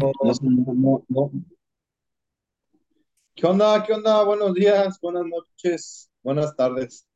No, 0.00 1.04
no. 1.08 1.30
¿Qué 3.34 3.46
onda? 3.46 3.84
¿Qué 3.84 3.92
onda? 3.92 4.24
Buenos 4.24 4.54
días, 4.54 4.98
buenas 5.00 5.24
noches, 5.24 6.10
buenas 6.22 6.56
tardes. 6.56 7.06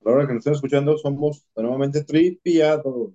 A 0.00 0.08
la 0.08 0.14
hora 0.14 0.26
que 0.26 0.34
nos 0.34 0.40
estén 0.40 0.54
escuchando, 0.54 0.96
somos 0.98 1.44
nuevamente 1.56 2.04
Tripiados 2.04 3.14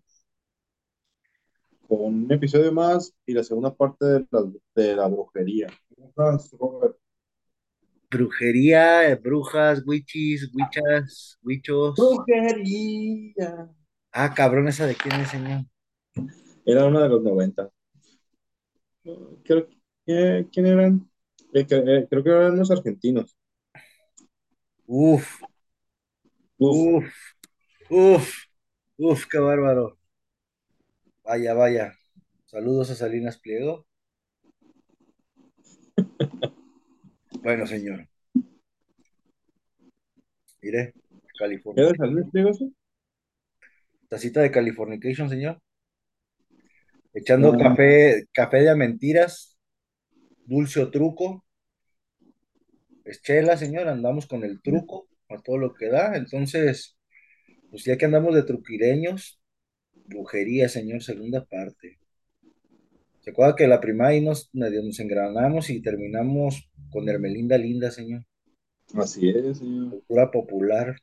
con 1.87 1.99
un 2.01 2.31
episodio 2.31 2.71
más 2.73 3.13
y 3.25 3.33
la 3.33 3.43
segunda 3.43 3.73
parte 3.73 4.05
de 4.05 4.27
la, 4.29 4.51
de 4.75 4.95
la 4.95 5.07
brujería. 5.07 5.67
¿Cómo 5.95 6.09
estás, 6.09 6.51
Robert? 6.59 6.97
Brujería, 8.09 9.09
eh, 9.09 9.15
brujas, 9.15 9.81
witches, 9.85 10.51
witchas, 10.53 11.37
wichos. 11.41 11.95
Brujería. 11.95 13.69
Ah, 14.11 14.33
cabrón, 14.33 14.67
¿esa 14.67 14.85
de 14.85 14.95
quién 14.95 15.21
es, 15.21 15.29
señor? 15.29 15.61
Era 16.65 16.85
una 16.85 17.03
de 17.03 17.09
los 17.09 17.23
90. 17.23 17.71
Creo, 19.43 19.67
que- 20.05 20.47
¿quién 20.51 20.65
eran? 20.65 21.09
Eh, 21.53 21.65
eh, 21.69 22.07
creo 22.09 22.23
que 22.23 22.29
eran 22.29 22.57
los 22.57 22.71
argentinos. 22.71 23.35
Uf, 24.85 25.41
Uf, 26.59 27.05
uf, 27.89 28.33
uf, 28.97 29.25
qué 29.27 29.37
bárbaro. 29.37 29.97
Vaya, 31.23 31.53
vaya. 31.53 31.93
Saludos 32.45 32.89
a 32.91 32.95
Salinas 32.95 33.37
Pliego. 33.37 33.85
Bueno, 37.43 37.67
señor. 37.67 38.07
Mire, 40.61 40.79
¿era 40.79 40.95
California. 41.37 41.85
de 41.85 41.95
Salinas 41.95 42.29
Pliego 42.31 42.49
eso? 42.49 42.71
Tacita 44.09 44.41
de 44.41 44.51
Californication, 44.51 45.29
señor. 45.29 45.61
Echando 47.17 47.51
No, 47.51 47.57
café, 47.57 48.27
café 48.31 48.61
de 48.61 48.75
mentiras, 48.75 49.57
dulce 50.45 50.79
o 50.79 50.91
truco. 50.91 51.43
Es 53.03 53.23
chela, 53.23 53.57
señor. 53.57 53.87
Andamos 53.87 54.27
con 54.27 54.43
el 54.43 54.61
truco 54.61 55.07
a 55.27 55.41
todo 55.41 55.57
lo 55.57 55.73
que 55.73 55.89
da. 55.89 56.15
Entonces, 56.15 56.95
pues 57.71 57.85
ya 57.85 57.97
que 57.97 58.05
andamos 58.05 58.35
de 58.35 58.43
truquireños, 58.43 59.41
brujería, 60.05 60.69
señor, 60.69 61.01
segunda 61.01 61.43
parte. 61.43 61.97
¿Se 63.21 63.31
acuerda 63.31 63.55
que 63.55 63.67
la 63.67 63.81
primera 63.81 64.09
ahí 64.09 64.21
nos, 64.21 64.51
nos 64.53 64.99
engranamos 64.99 65.71
y 65.71 65.81
terminamos 65.81 66.69
con 66.91 67.09
Hermelinda 67.09 67.57
Linda, 67.57 67.89
señor? 67.89 68.25
así 68.93 69.29
es, 69.29 69.57
señor. 69.57 69.89
Cultura 69.89 70.29
popular 70.29 70.95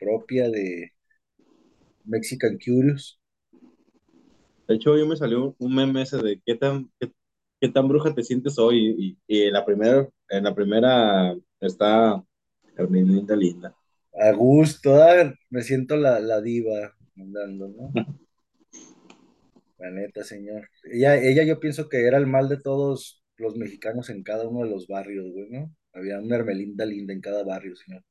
propia 0.00 0.50
de 0.50 0.94
Mexican 2.04 2.58
Curious. 2.58 3.19
De 4.70 4.76
hecho, 4.76 4.92
hoy 4.92 5.04
me 5.04 5.16
salió 5.16 5.56
un 5.58 5.74
meme 5.74 6.02
ese 6.02 6.18
de 6.18 6.40
qué 6.46 6.54
tan, 6.54 6.92
qué, 7.00 7.10
qué 7.60 7.68
tan 7.70 7.88
bruja 7.88 8.14
te 8.14 8.22
sientes 8.22 8.56
hoy. 8.56 8.94
Y, 8.96 9.18
y 9.26 9.42
en 9.48 9.54
la 9.54 9.64
primera, 9.64 10.08
en 10.28 10.44
la 10.44 10.54
primera 10.54 11.34
está 11.58 12.24
Carmelita 12.76 13.34
Linda. 13.34 13.74
A 14.14 14.30
gusto, 14.30 14.94
ah, 14.94 15.34
me 15.48 15.62
siento 15.62 15.96
la, 15.96 16.20
la 16.20 16.40
diva 16.40 16.94
andando, 17.16 17.66
¿no? 17.66 17.92
La 19.78 19.90
neta, 19.90 20.22
señor. 20.22 20.68
Ella, 20.84 21.16
ella 21.16 21.42
yo 21.42 21.58
pienso 21.58 21.88
que 21.88 22.06
era 22.06 22.18
el 22.18 22.28
mal 22.28 22.48
de 22.48 22.58
todos 22.58 23.24
los 23.38 23.56
mexicanos 23.56 24.08
en 24.08 24.22
cada 24.22 24.46
uno 24.46 24.62
de 24.62 24.70
los 24.70 24.86
barrios, 24.86 25.32
güey, 25.32 25.50
¿no? 25.50 25.74
Había 25.94 26.20
una 26.20 26.36
Hermelinda 26.36 26.84
Linda 26.84 27.12
en 27.12 27.20
cada 27.20 27.42
barrio, 27.42 27.74
señor. 27.74 28.04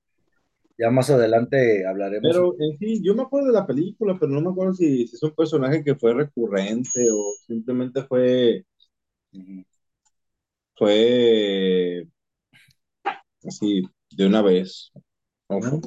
Ya 0.80 0.90
más 0.90 1.10
adelante 1.10 1.86
hablaremos. 1.86 2.32
Pero 2.32 2.56
en 2.60 2.78
sí, 2.80 3.02
yo 3.04 3.14
me 3.14 3.24
acuerdo 3.24 3.48
de 3.48 3.54
la 3.54 3.68
película, 3.68 4.18
pero 4.20 4.32
no 4.32 4.42
me 4.42 4.50
acuerdo 4.50 4.74
si, 4.74 5.06
si 5.08 5.16
es 5.16 5.24
un 5.24 5.36
personaje 5.36 5.84
que 5.84 5.96
fue 5.96 6.14
recurrente 6.14 7.08
o 7.12 7.34
simplemente 7.46 8.04
fue, 8.04 8.66
fue 10.76 12.08
así 13.48 13.84
de 14.12 14.26
una 14.28 14.42
vez. 14.42 14.92
O 15.48 15.62
fue- 15.62 15.80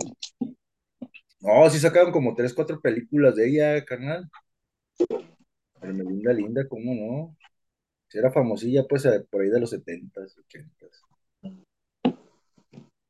No, 1.41 1.69
sí 1.71 1.79
sacaron 1.79 2.11
como 2.13 2.35
tres, 2.35 2.55
cuatro 2.55 2.81
películas 2.81 3.37
de 3.37 3.49
ella, 3.49 3.85
carnal. 3.85 4.31
Hermelinda 5.83 6.33
Linda, 6.33 6.67
¿cómo 6.67 6.95
no? 6.95 7.37
Sí 8.09 8.19
era 8.19 8.33
famosilla, 8.33 8.85
pues, 8.89 9.05
eh, 9.07 9.27
por 9.31 9.43
ahí 9.43 9.51
de 9.51 9.61
los 9.61 9.71
setentas, 9.71 10.39
ochentas. 10.39 11.03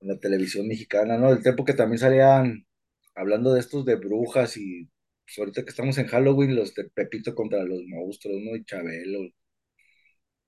En 0.03 0.09
la 0.09 0.19
televisión 0.21 0.69
mexicana, 0.69 1.17
¿no? 1.17 1.33
El 1.33 1.43
tiempo 1.43 1.65
que 1.65 1.73
también 1.73 1.99
salían, 1.99 2.67
hablando 3.15 3.55
de 3.55 3.61
estos 3.61 3.85
de 3.87 3.97
brujas 3.97 4.57
y 4.59 4.91
pues, 5.25 5.39
ahorita 5.39 5.65
que 5.65 5.71
estamos 5.71 5.97
en 5.99 6.09
Halloween, 6.09 6.57
los 6.57 6.75
de 6.75 6.91
Pepito 6.91 7.35
contra 7.35 7.65
los 7.65 7.83
monstruos, 7.87 8.39
¿no? 8.43 8.55
Y 8.57 8.65
Chabelo. 8.65 9.21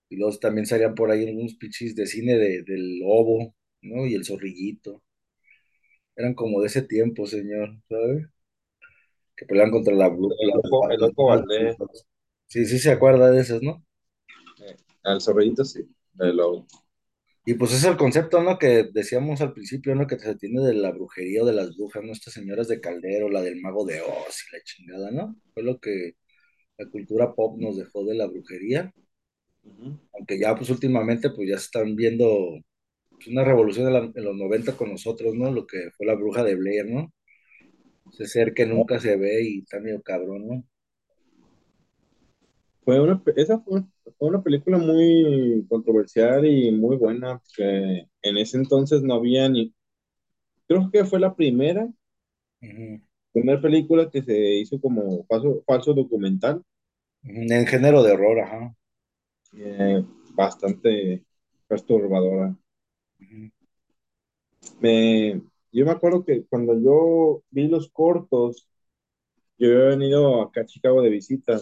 Y 0.09 0.17
luego 0.17 0.35
también 0.39 0.65
salían 0.67 0.95
por 0.95 1.11
ahí 1.11 1.27
algunos 1.29 1.57
pichis 1.57 1.95
de 1.95 2.07
cine 2.07 2.39
de, 2.39 2.63
del 2.63 3.01
lobo, 3.01 3.55
¿no? 3.83 4.07
Y 4.07 4.15
el 4.15 4.25
zorrillito. 4.25 5.03
Eran 6.17 6.35
como 6.35 6.61
de 6.61 6.67
ese 6.67 6.83
tiempo, 6.83 7.25
señor, 7.27 7.77
¿sabes? 7.89 8.27
Que 9.37 9.47
peleaban 9.47 9.71
contra 9.71 9.95
la 9.95 10.09
bruja, 10.09 10.35
el 10.41 10.49
loco, 10.49 10.91
el 10.91 11.01
loco 11.01 11.27
Valdés. 11.27 11.77
Sí, 12.47 12.67
sí 12.67 12.79
se 12.81 12.93
acuerda 12.93 13.31
de 13.31 13.41
esas, 13.43 13.63
¿no? 13.63 13.85
eh, 14.61 14.77
al 15.05 15.21
zorrillito 15.21 15.65
sí, 15.65 15.89
de 16.15 16.33
lo- 16.33 16.67
Y 17.47 17.55
pues 17.55 17.73
es 17.75 17.85
el 17.85 17.97
concepto, 17.97 18.43
¿no? 18.43 18.59
Que 18.59 18.85
decíamos 18.93 19.41
al 19.41 19.53
principio, 19.53 19.95
¿no? 19.95 20.07
Que 20.07 20.19
se 20.19 20.35
tiene 20.37 20.63
de 20.63 20.75
la 20.75 20.91
brujería 20.93 21.43
o 21.43 21.47
de 21.47 21.53
las 21.53 21.77
brujas, 21.77 22.03
¿no? 22.05 22.13
Estas 22.13 22.35
señoras 22.35 22.69
de 22.69 22.81
Caldero, 22.81 23.29
la 23.29 23.43
del 23.43 23.61
mago 23.61 23.85
de 23.85 24.01
Oz 24.01 24.45
y 24.53 24.57
la 24.57 24.63
chingada, 24.65 25.11
¿no? 25.11 25.37
Fue 25.53 25.63
lo 25.63 25.79
que 25.79 26.13
la 26.79 26.89
cultura 26.91 27.35
pop 27.35 27.59
nos 27.61 27.77
dejó 27.79 28.05
de 28.07 28.15
la 28.17 28.27
brujería, 28.27 28.93
aunque 30.13 30.39
ya 30.39 30.55
pues 30.57 30.71
últimamente 30.71 31.31
pues 31.31 31.49
ya 31.49 31.59
se 31.59 31.65
están 31.67 31.97
viendo 31.97 32.59
pues, 33.11 33.29
una 33.29 33.45
revolución 33.45 33.87
en, 33.89 33.93
la- 33.95 34.13
en 34.15 34.25
los 34.25 34.37
90 34.37 34.77
con 34.77 34.91
nosotros, 34.91 35.35
¿no? 35.35 35.51
Lo 35.53 35.67
que 35.67 35.91
fue 35.97 36.07
la 36.07 36.15
bruja 36.15 36.45
de 36.45 36.57
Blair, 36.57 36.87
¿no? 36.91 37.13
Ese 38.13 38.27
ser 38.27 38.55
que 38.55 38.65
nunca 38.67 38.99
se 38.99 39.17
ve 39.17 39.43
y 39.45 39.59
está 39.61 39.79
medio 39.81 40.03
cabrón, 40.03 40.49
¿no? 40.49 40.65
Fue 42.85 43.01
una, 43.01 43.23
esa 43.37 43.59
fue, 43.61 43.83
fue 44.19 44.29
una 44.29 44.43
película 44.43 44.79
muy 44.79 45.67
controversial 45.69 46.47
y 46.47 46.71
muy 46.71 46.97
buena, 46.97 47.41
que 47.57 48.09
en 48.23 48.37
ese 48.39 48.59
entonces 48.59 49.03
no 49.03 49.15
había 49.15 49.49
ni, 49.49 49.75
creo 50.69 50.91
que 50.93 51.05
fue 51.05 51.21
la 51.21 51.35
primera, 51.37 51.89
primera 53.33 53.61
película 53.61 54.09
que 54.11 54.23
se 54.23 54.55
hizo 54.61 54.81
como 54.81 55.27
falso, 55.27 55.63
falso 55.67 55.93
documental, 55.93 56.63
En 57.23 57.67
género 57.67 58.03
de 58.03 58.13
horror, 58.13 58.41
ajá. 58.41 58.75
eh, 59.53 60.05
bastante 60.35 61.25
perturbadora. 61.67 62.55
Me, 64.81 65.43
yo 65.73 65.85
me 65.85 65.91
acuerdo 65.93 66.25
que 66.25 66.45
cuando 66.47 66.79
yo 66.81 67.43
vi 67.51 67.69
los 67.69 67.89
cortos, 67.91 68.69
yo 69.59 69.69
había 69.69 69.91
venido 69.97 70.43
acá 70.43 70.63
a 70.63 70.67
Chicago 70.67 71.03
de 71.03 71.11
visita 71.11 71.61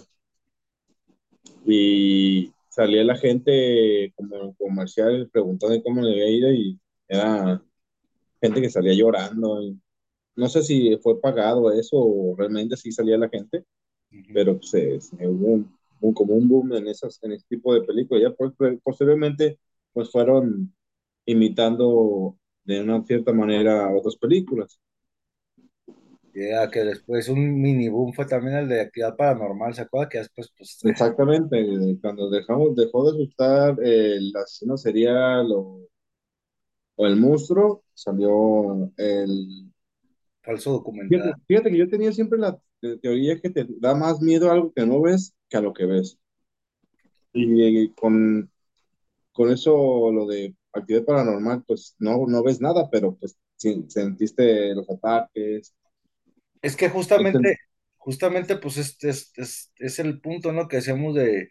y 1.66 2.52
salía 2.68 3.04
la 3.04 3.16
gente 3.16 4.12
como 4.16 4.54
comercial 4.56 5.28
preguntando 5.32 5.82
cómo 5.82 6.02
le 6.02 6.12
había 6.12 6.30
ido 6.30 6.52
y 6.52 6.80
era 7.08 7.62
gente 8.42 8.62
que 8.62 8.70
salía 8.70 8.94
llorando. 8.94 9.62
y 9.62 9.80
no 10.36 10.48
sé 10.48 10.62
si 10.64 10.96
fue 10.98 11.20
pagado 11.20 11.72
eso 11.72 11.98
o 11.98 12.36
realmente 12.36 12.76
sí 12.78 12.92
salía 12.92 13.18
la 13.18 13.30
gente, 13.30 13.64
pero 14.34 14.58
pues, 14.58 14.74
eh, 14.74 15.00
se- 15.02 15.28
hubo 15.28 15.48
un, 15.48 15.78
un- 16.02 16.14
como 16.14 16.34
un 16.36 16.48
boom 16.48 16.74
en, 16.74 16.88
esas, 16.88 17.20
en 17.24 17.34
ese 17.34 17.46
tipo 17.48 17.74
de 17.74 17.82
películas. 17.82 18.22
Ya 18.24 18.36
pues, 18.36 18.52
pues, 18.58 18.80
posteriormente 18.84 19.60
pues 19.94 20.10
fueron 20.12 20.74
imitando 21.26 22.38
de 22.64 22.82
una 22.82 23.04
cierta 23.06 23.32
manera 23.34 23.90
otras 23.94 24.16
películas. 24.18 24.80
Ya 26.34 26.70
que 26.70 26.80
después 26.84 27.28
un 27.28 27.60
mini 27.62 27.88
boom 27.88 28.12
fue 28.12 28.26
también 28.26 28.56
el 28.58 28.68
de 28.68 28.80
actividad 28.82 29.16
paranormal, 29.16 29.74
¿se 29.74 29.82
acuerda? 29.82 30.08
Que 30.10 30.18
después, 30.18 30.52
pues, 30.56 30.78
Exactamente, 30.84 31.58
eh, 31.60 31.98
cuando 32.00 32.30
dejamos, 32.30 32.76
dejó 32.76 33.04
de 33.10 33.10
asustar 33.18 33.76
eh, 33.84 34.16
el 34.16 34.32
asesino 34.36 34.76
serial 34.76 35.48
o, 35.52 35.80
o 36.96 37.06
el 37.06 37.16
monstruo, 37.16 37.84
salió 37.94 38.90
el... 38.96 39.72
falso 40.42 40.70
documental. 40.72 41.32
Fíjate, 41.32 41.38
fíjate 41.46 41.70
que 41.70 41.78
yo 41.78 41.88
tenía 41.88 42.12
siempre 42.12 42.38
la 42.38 42.58
te- 42.80 42.98
teoría 42.98 43.40
que 43.40 43.50
te 43.50 43.66
da 43.80 43.94
más 43.94 44.20
miedo 44.20 44.50
a 44.50 44.54
algo 44.54 44.72
que 44.72 44.84
no 44.86 45.00
ves 45.02 45.34
que 45.48 45.56
a 45.56 45.60
lo 45.60 45.72
que 45.72 45.86
ves. 45.86 46.18
Y 47.32 47.84
eh, 47.84 47.92
con, 47.96 48.50
con 49.32 49.50
eso, 49.52 50.10
lo 50.12 50.26
de 50.26 50.56
actividad 50.72 51.04
paranormal, 51.06 51.64
pues 51.66 51.96
no, 51.98 52.26
no 52.28 52.42
ves 52.44 52.60
nada, 52.60 52.90
pero 52.90 53.16
pues 53.16 53.38
sentiste 53.88 54.74
los 54.74 54.88
ataques. 54.90 55.74
Es 56.62 56.76
que 56.76 56.88
Este, 56.88 56.88
justamente, 56.88 57.56
justamente, 57.96 58.56
pues 58.56 58.76
es, 58.78 58.96
es, 59.04 59.32
es, 59.36 59.72
es 59.78 59.98
el 59.98 60.20
punto, 60.20 60.52
¿no? 60.52 60.68
Que 60.68 60.76
decíamos 60.76 61.14
de, 61.14 61.50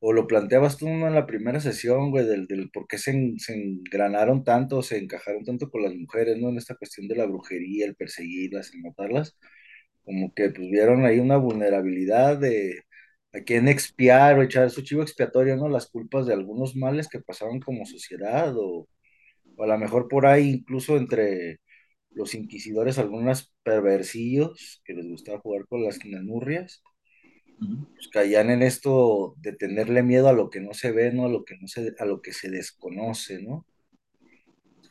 o 0.00 0.12
lo 0.12 0.26
planteabas 0.28 0.78
tú 0.78 0.88
en 0.88 1.14
la 1.14 1.26
primera 1.26 1.60
sesión, 1.60 2.10
güey, 2.10 2.26
del, 2.26 2.46
del 2.48 2.70
por 2.70 2.86
qué 2.88 2.98
se, 2.98 3.34
se 3.38 3.54
engranaron 3.54 4.44
tanto, 4.44 4.82
se 4.82 4.98
encajaron 4.98 5.44
tanto 5.44 5.70
con 5.70 5.82
las 5.84 5.94
mujeres, 5.94 6.38
¿no? 6.38 6.50
En 6.50 6.58
esta 6.58 6.76
cuestión 6.76 7.08
de 7.08 7.16
la 7.16 7.26
brujería, 7.26 7.86
el 7.86 7.96
perseguirlas, 7.96 8.72
el 8.74 8.82
matarlas, 8.82 9.36
como 10.04 10.34
que 10.34 10.50
pues 10.50 10.68
vieron 10.70 11.04
ahí 11.06 11.20
una 11.20 11.36
vulnerabilidad 11.38 12.38
de, 12.38 12.82
a 13.32 13.40
quién 13.42 13.68
expiar 13.68 14.38
o 14.38 14.42
echar 14.42 14.70
su 14.70 14.82
chivo 14.82 15.02
expiatorio, 15.02 15.56
¿no? 15.56 15.68
Las 15.68 15.88
culpas 15.90 16.26
de 16.26 16.34
algunos 16.34 16.76
males 16.76 17.08
que 17.08 17.20
pasaban 17.20 17.60
como 17.60 17.86
sociedad 17.86 18.54
o, 18.58 18.88
o 19.56 19.64
a 19.64 19.66
lo 19.66 19.78
mejor 19.78 20.08
por 20.08 20.26
ahí 20.26 20.50
incluso 20.50 20.96
entre 20.96 21.60
los 22.12 22.34
inquisidores 22.34 22.98
algunos 22.98 23.54
perversillos 23.62 24.82
que 24.84 24.94
les 24.94 25.06
gustaba 25.08 25.40
jugar 25.40 25.66
con 25.68 25.84
las 25.84 26.04
nanurrias, 26.04 26.82
pues 27.94 28.08
caían 28.08 28.50
en 28.50 28.62
esto 28.62 29.34
de 29.38 29.52
tenerle 29.52 30.02
miedo 30.02 30.28
a 30.28 30.32
lo 30.32 30.50
que 30.50 30.60
no 30.60 30.74
se 30.74 30.92
ve, 30.92 31.12
¿no? 31.12 31.26
A 31.26 31.28
lo 31.28 31.44
que 31.44 31.56
no 31.58 31.68
se, 31.68 31.94
a 31.98 32.04
lo 32.04 32.22
que 32.22 32.32
se 32.32 32.50
desconoce, 32.50 33.42
¿no? 33.42 33.66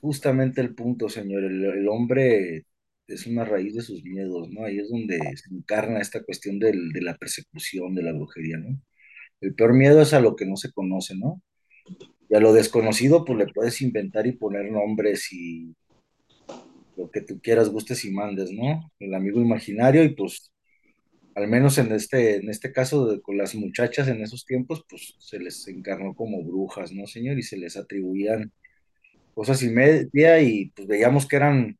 Justamente 0.01 0.61
el 0.61 0.75
punto, 0.75 1.09
señor, 1.09 1.43
el, 1.43 1.63
el 1.65 1.87
hombre 1.89 2.65
es 3.07 3.27
una 3.27 3.43
raíz 3.45 3.75
de 3.75 3.81
sus 3.81 4.03
miedos, 4.03 4.49
¿no? 4.49 4.65
Ahí 4.65 4.79
es 4.79 4.89
donde 4.89 5.17
se 5.35 5.53
encarna 5.53 5.99
esta 5.99 6.23
cuestión 6.23 6.59
del- 6.59 6.91
de 6.93 7.01
la 7.01 7.17
persecución, 7.17 7.95
de 7.95 8.03
la 8.03 8.13
brujería, 8.13 8.57
¿no? 8.57 8.79
El 9.41 9.55
peor 9.55 9.73
miedo 9.73 10.01
es 10.01 10.13
a 10.13 10.21
lo 10.21 10.35
que 10.35 10.45
no 10.45 10.57
se 10.57 10.71
conoce, 10.71 11.15
¿no? 11.17 11.41
Y 12.29 12.35
a 12.35 12.39
lo 12.41 12.53
desconocido, 12.53 13.25
pues 13.25 13.39
le 13.39 13.47
puedes 13.53 13.81
inventar 13.81 14.27
y 14.27 14.33
poner 14.33 14.71
nombres 14.71 15.33
y 15.33 15.75
lo 16.99 17.11
que 17.11 17.21
tú 17.23 17.41
quieras, 17.41 17.69
gustes 17.71 18.05
y 18.05 18.11
mandes, 18.11 18.51
¿no? 18.53 18.91
El 18.99 19.15
amigo 19.15 19.41
imaginario 19.41 20.03
y 20.05 20.15
pues 20.15 20.53
al 21.35 21.47
menos 21.47 21.77
en 21.77 21.91
este, 21.93 22.37
en 22.37 22.49
este 22.49 22.71
caso 22.73 23.07
de- 23.07 23.21
con 23.21 23.37
las 23.37 23.55
muchachas 23.55 24.07
en 24.09 24.21
esos 24.23 24.45
tiempos, 24.45 24.85
pues 24.89 25.15
se 25.19 25.39
les 25.39 25.67
encarnó 25.67 26.15
como 26.15 26.43
brujas, 26.43 26.91
¿no, 26.93 27.07
señor? 27.07 27.39
Y 27.39 27.43
se 27.43 27.57
les 27.57 27.77
atribuían 27.77 28.53
cosas 29.33 29.63
y 29.63 29.69
media 29.69 30.41
y 30.41 30.71
pues 30.71 30.87
veíamos 30.87 31.27
que 31.27 31.37
eran 31.37 31.77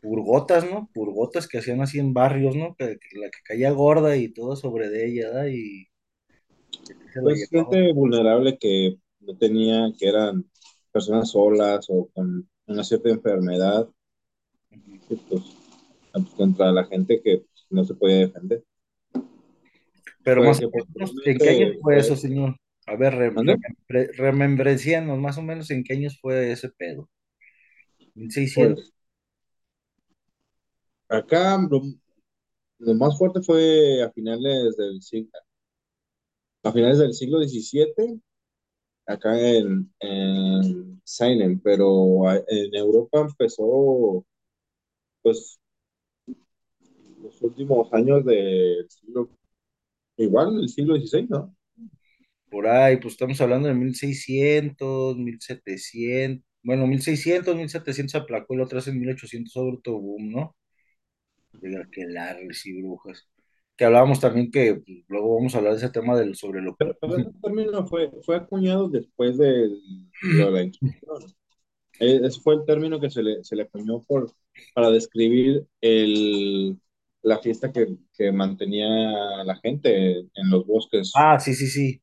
purgotas, 0.00 0.64
¿no? 0.70 0.90
Purgotas 0.94 1.48
que 1.48 1.58
hacían 1.58 1.80
así 1.82 1.98
en 2.00 2.14
barrios, 2.14 2.56
¿no? 2.56 2.74
Que, 2.76 2.98
que 2.98 3.18
la 3.20 3.30
que 3.30 3.38
caía 3.44 3.70
gorda 3.72 4.16
y 4.16 4.30
todo 4.32 4.56
sobre 4.56 4.90
de 4.90 5.06
ella, 5.08 5.28
¿verdad? 5.28 5.46
Y 5.52 5.88
Pues 7.20 7.48
gente 7.48 7.92
vulnerable 7.92 8.58
que 8.58 8.98
no 9.20 9.36
tenía, 9.36 9.92
que 9.98 10.08
eran 10.08 10.44
personas 10.92 11.30
solas 11.30 11.86
o 11.90 12.08
con 12.14 12.48
una 12.66 12.84
cierta 12.84 13.10
enfermedad, 13.10 13.88
pues, 15.08 15.20
pues, 15.28 15.42
contra 16.36 16.72
la 16.72 16.84
gente 16.86 17.20
que 17.22 17.38
pues, 17.38 17.66
no 17.70 17.84
se 17.84 17.94
podía 17.94 18.18
defender. 18.26 18.64
Pero 20.22 20.42
Pues 20.42 20.60
más 20.60 20.60
o 20.62 20.70
menos, 20.72 21.22
¿en 21.24 21.38
qué 21.40 21.50
posteriormente 21.50 21.78
fue 21.80 21.98
eso, 21.98 22.16
señor? 22.16 22.56
A 22.86 22.96
ver, 22.96 23.14
remembre- 23.14 24.10
remembrencianos, 24.16 25.18
más 25.18 25.38
o 25.38 25.42
menos 25.42 25.70
en 25.70 25.84
qué 25.84 25.94
años 25.94 26.18
fue 26.20 26.52
ese 26.52 26.70
pedo. 26.70 27.08
¿mil 28.14 28.30
seiscientos 28.30 28.84
Pues 28.84 28.92
acá 31.08 31.58
lo, 31.70 31.82
lo 32.80 32.94
más 32.94 33.18
fuerte 33.18 33.42
fue 33.42 34.02
a 34.02 34.10
finales 34.12 34.76
del 34.76 35.02
siglo, 35.02 35.30
a 36.64 36.72
finales 36.72 36.98
del 36.98 37.14
siglo 37.14 37.38
XVII, 37.38 38.20
acá 39.06 39.38
en, 39.40 39.92
en 40.00 41.00
Salem, 41.04 41.60
pero 41.62 42.30
en 42.48 42.74
Europa 42.76 43.20
empezó 43.22 44.24
pues 45.28 45.58
los 47.22 47.42
últimos 47.42 47.92
años 47.92 48.24
del 48.24 48.88
siglo, 48.88 49.30
igual 50.16 50.60
el 50.60 50.68
siglo 50.68 50.96
XVI, 50.96 51.26
¿no? 51.28 51.54
por 52.50 52.66
ahí, 52.66 52.96
pues 52.96 53.14
estamos 53.14 53.40
hablando 53.40 53.68
de 53.68 53.74
mil 53.74 53.94
seiscientos 53.94 55.16
mil 55.16 55.40
setecientos 55.40 56.44
bueno, 56.62 56.86
mil 56.86 57.02
seiscientos 57.02 57.56
mil 57.56 57.68
setecientos 57.68 58.14
aplacó 58.14 58.54
el 58.54 58.60
otro 58.60 58.80
en 58.84 58.98
1800 59.00 59.52
sobre 59.52 59.76
otro 59.76 59.98
boom, 60.00 60.32
¿no? 60.32 60.56
De 61.52 61.78
aquelarres 61.80 62.66
y 62.66 62.82
brujas. 62.82 63.28
Que 63.76 63.84
hablábamos 63.84 64.20
también 64.20 64.50
que 64.50 64.74
pues, 64.74 64.98
luego 65.08 65.36
vamos 65.36 65.54
a 65.54 65.58
hablar 65.58 65.74
de 65.74 65.78
ese 65.78 65.90
tema 65.90 66.18
del, 66.18 66.34
sobre 66.34 66.60
el 66.60 66.66
Pero, 66.76 66.96
pero 67.00 67.16
ese 67.16 67.30
ocultismo. 67.30 67.40
término 67.40 67.86
fue, 67.86 68.10
fue 68.22 68.36
acuñado 68.36 68.88
después 68.88 69.38
de 69.38 69.68
lo 70.22 70.46
de 70.46 70.50
la 70.50 70.62
Inquisición. 70.62 71.34
Eh, 72.00 72.20
Ese 72.24 72.40
fue 72.40 72.54
el 72.54 72.64
término 72.64 73.00
que 73.00 73.10
se 73.10 73.22
le, 73.22 73.42
se 73.44 73.56
le 73.56 73.62
acuñó 73.62 74.02
por, 74.02 74.32
para 74.74 74.90
describir 74.90 75.66
el, 75.80 76.78
la 77.22 77.38
fiesta 77.40 77.72
que, 77.72 77.96
que 78.16 78.32
mantenía 78.32 78.88
la 79.44 79.56
gente 79.62 80.18
en 80.20 80.50
los 80.50 80.66
bosques. 80.66 81.24
Ah, 81.24 81.38
sí, 81.40 81.54
sí, 81.54 81.66
sí. 81.68 82.02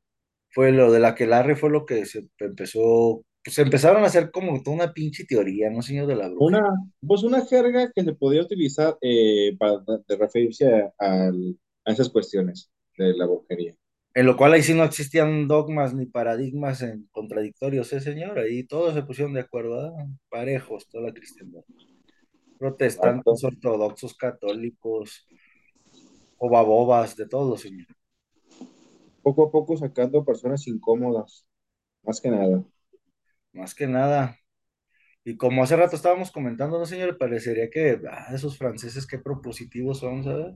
Fue 0.50 0.72
lo 0.72 0.92
del 0.92 1.06
aquelarre, 1.06 1.56
fue 1.56 1.70
lo 1.70 1.86
que 1.86 2.06
se 2.06 2.28
empezó, 2.40 3.24
pues 3.44 3.60
empezaron 3.60 4.04
a 4.04 4.08
hacer 4.08 4.32
como 4.32 4.64
toda 4.64 4.76
una 4.78 4.94
pinche 4.94 5.26
teoría, 5.26 5.70
¿no, 5.70 5.82
señor 5.84 6.08
de 6.08 6.16
la 6.16 6.30
brujería? 6.30 6.60
Una, 6.60 6.70
pues 7.06 7.24
una 7.24 7.46
jerga 7.46 7.92
que 7.94 8.04
se 8.04 8.14
podía 8.14 8.42
utilizar 8.42 8.98
eh, 9.02 9.56
para 9.58 9.80
de 10.08 10.16
referirse 10.18 10.68
a, 10.74 10.94
al- 11.00 11.58
a 11.86 11.92
esas 11.94 12.10
cuestiones 12.10 12.72
de 12.98 13.14
la 13.16 13.26
brujería. 13.26 13.76
En 14.16 14.26
lo 14.26 14.36
cual 14.36 14.54
ahí 14.54 14.64
sí 14.64 14.74
no 14.74 14.84
existían 14.84 15.48
dogmas 15.48 15.94
ni 15.94 16.06
paradigmas 16.08 16.82
en 16.82 17.08
contradictorios, 17.12 17.94
¿eh, 17.94 18.00
señor? 18.02 18.40
Ahí 18.40 18.64
todos 18.66 18.94
se 18.96 19.04
pusieron 19.04 19.34
de 19.34 19.42
acuerdo, 19.42 19.80
¿ah? 19.80 20.08
Parejos, 20.30 20.88
toda 20.90 21.06
la 21.10 21.14
cristiandad. 21.14 21.62
Protestantes, 22.60 23.44
Exacto. 23.44 23.48
ortodoxos, 23.50 24.14
católicos, 24.16 25.26
bobas, 26.40 27.16
de 27.16 27.28
todo, 27.28 27.58
señor. 27.58 27.88
Poco 29.24 29.44
a 29.48 29.52
poco 29.52 29.76
sacando 29.78 30.24
personas 30.24 30.68
incómodas, 30.68 31.46
más 32.04 32.22
que 32.22 32.30
nada. 32.30 32.64
Más 33.54 33.74
que 33.74 33.88
nada. 33.88 34.38
Y 35.26 35.38
como 35.38 35.64
hace 35.64 35.76
rato 35.78 35.96
estábamos 35.96 36.32
comentando, 36.32 36.80
¿no, 36.80 36.86
señor? 36.86 37.18
Parecería 37.18 37.70
que 37.70 38.02
ah, 38.12 38.28
esos 38.36 38.58
franceses 38.58 39.08
qué 39.08 39.20
propositivos 39.20 40.00
son, 40.00 40.24
¿sabes? 40.24 40.56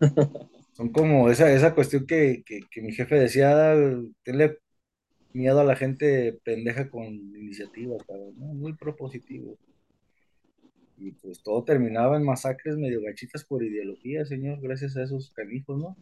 Son 0.72 0.90
como 0.90 1.30
esa, 1.30 1.50
esa 1.52 1.74
cuestión 1.74 2.06
que, 2.06 2.42
que, 2.44 2.60
que 2.70 2.82
mi 2.82 2.92
jefe 2.92 3.14
decía, 3.16 3.72
"Ah, 3.72 3.76
tenle 4.24 4.58
miedo 5.32 5.60
a 5.60 5.64
la 5.64 5.76
gente 5.76 6.40
pendeja 6.44 6.90
con 6.90 7.06
iniciativa, 7.06 7.96
cabrón, 8.06 8.34
¿no? 8.38 8.46
Muy 8.54 8.74
propositivo. 8.74 9.58
Y 11.04 11.12
pues 11.12 11.42
todo 11.42 11.64
terminaba 11.64 12.16
en 12.16 12.24
masacres 12.24 12.76
medio 12.76 13.00
gachitas 13.02 13.44
por 13.44 13.62
ideología, 13.64 14.24
señor, 14.26 14.60
gracias 14.60 14.96
a 14.96 15.04
esos 15.04 15.30
canijos, 15.32 15.78
¿no? 15.78 15.96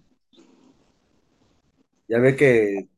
Ya 2.08 2.18
ve 2.18 2.36
que 2.36 2.88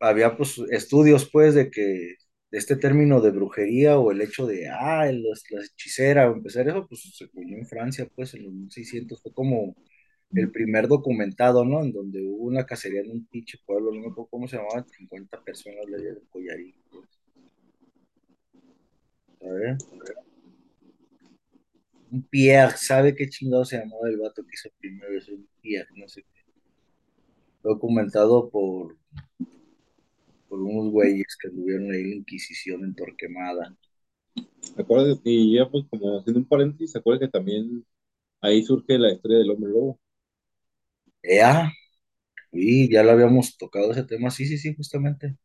había 0.00 0.36
pues 0.36 0.58
estudios 0.70 1.30
pues 1.30 1.54
de 1.54 1.70
que 1.70 2.16
este 2.52 2.76
término 2.76 3.20
de 3.20 3.30
brujería 3.32 3.98
o 3.98 4.12
el 4.12 4.22
hecho 4.22 4.46
de, 4.46 4.68
ah, 4.68 5.10
los- 5.12 5.44
la 5.50 5.62
hechicera 5.64 6.30
o 6.30 6.34
empezar 6.34 6.68
eso, 6.68 6.86
pues 6.88 7.02
se 7.16 7.28
cogió 7.30 7.56
en 7.58 7.66
Francia 7.66 8.08
pues 8.14 8.34
en 8.34 8.44
los 8.44 8.54
1600, 8.54 9.22
fue 9.22 9.32
como 9.34 9.76
el 10.32 10.50
primer 10.52 10.88
documentado, 10.88 11.64
¿no? 11.64 11.82
En 11.84 11.92
donde 11.92 12.22
hubo 12.24 12.44
una 12.46 12.66
cacería 12.66 13.02
en 13.02 13.10
un 13.12 13.26
pinche 13.28 13.58
pueblo, 13.66 13.92
no 13.92 14.00
me 14.02 14.08
acuerdo 14.08 14.28
cómo 14.30 14.48
se 14.48 14.56
llamaba, 14.58 14.86
50 14.96 15.42
personas 15.44 15.86
le 15.88 15.98
dieron 16.00 16.24
collarín, 16.30 16.74
pues, 16.90 17.08
¿sabes? 19.40 19.78
Un 22.10 22.22
Pierre, 22.22 22.76
¿sabe 22.76 23.14
qué 23.14 23.28
chingado 23.28 23.64
se 23.64 23.78
llamaba 23.78 24.08
el 24.08 24.18
vato 24.18 24.42
que 24.44 24.54
hizo 24.54 24.68
primero 24.78 25.16
eso? 25.16 25.32
Un 25.32 25.48
Pierre, 25.60 25.88
no 25.94 26.08
sé 26.08 26.22
qué. 26.22 26.40
Documentado 27.62 28.48
por, 28.48 28.96
por 30.48 30.60
unos 30.60 30.90
güeyes 30.90 31.36
que 31.40 31.50
tuvieron 31.50 31.92
ahí 31.92 32.04
la 32.04 32.16
Inquisición 32.16 32.84
en 32.84 32.94
Torquemada. 32.94 33.76
¿Se 34.60 34.82
acuerda? 34.82 35.18
Y 35.24 35.56
ya 35.56 35.68
pues 35.68 35.84
como 35.90 36.18
haciendo 36.18 36.40
un 36.40 36.48
paréntesis, 36.48 36.92
¿se 36.92 36.98
acuerda 36.98 37.20
que 37.20 37.28
también 37.32 37.84
ahí 38.40 38.62
surge 38.64 38.98
la 38.98 39.12
historia 39.12 39.38
del 39.38 39.50
hombre 39.50 39.70
lobo? 39.70 40.00
Ea, 41.22 41.72
y 42.52 42.90
ya 42.92 43.02
lo 43.04 43.12
habíamos 43.12 43.56
tocado 43.58 43.92
ese 43.92 44.04
tema, 44.04 44.30
sí, 44.30 44.46
sí, 44.46 44.58
sí, 44.58 44.74
justamente. 44.74 45.36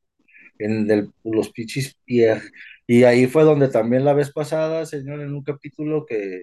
En 0.59 0.89
el- 0.91 1.11
los 1.23 1.51
pichis 1.51 1.95
Pierre. 2.05 2.41
Y 2.87 3.03
ahí 3.03 3.27
fue 3.27 3.43
donde 3.43 3.69
también 3.69 4.05
la 4.05 4.13
vez 4.13 4.31
pasada, 4.31 4.85
señor, 4.85 5.21
en 5.21 5.33
un 5.33 5.43
capítulo 5.43 6.05
que, 6.05 6.41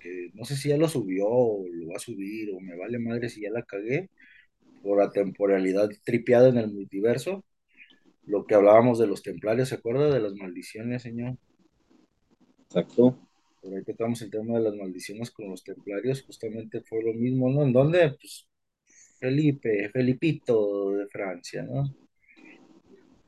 que 0.00 0.30
no 0.34 0.44
sé 0.44 0.56
si 0.56 0.68
ya 0.70 0.76
lo 0.76 0.88
subió 0.88 1.26
o 1.28 1.66
lo 1.68 1.88
va 1.88 1.96
a 1.96 1.98
subir 2.00 2.50
o 2.54 2.60
me 2.60 2.76
vale 2.76 2.98
madre 2.98 3.28
si 3.28 3.42
ya 3.42 3.50
la 3.50 3.62
cagué 3.64 4.10
por 4.82 4.98
la 4.98 5.10
temporalidad 5.10 5.90
tripeada 6.04 6.48
en 6.48 6.58
el 6.58 6.72
multiverso. 6.72 7.44
Lo 8.26 8.46
que 8.46 8.54
hablábamos 8.56 8.98
de 8.98 9.06
los 9.08 9.22
templarios, 9.22 9.70
¿se 9.70 9.76
acuerda? 9.76 10.12
De 10.12 10.20
las 10.20 10.34
maldiciones, 10.34 11.02
señor. 11.02 11.38
Exacto. 12.68 13.18
Por 13.60 13.74
ahí 13.74 13.82
tocamos 13.84 14.20
el 14.22 14.30
tema 14.30 14.54
de 14.58 14.64
las 14.64 14.74
maldiciones 14.74 15.30
con 15.30 15.48
los 15.50 15.64
templarios, 15.64 16.22
justamente 16.22 16.82
fue 16.82 17.02
lo 17.02 17.14
mismo, 17.14 17.50
¿no? 17.50 17.62
¿En 17.62 17.72
dónde? 17.72 18.10
Pues 18.10 18.48
Felipe, 19.20 19.88
Felipito 19.90 20.92
de 20.92 21.06
Francia, 21.08 21.62
¿no? 21.62 21.84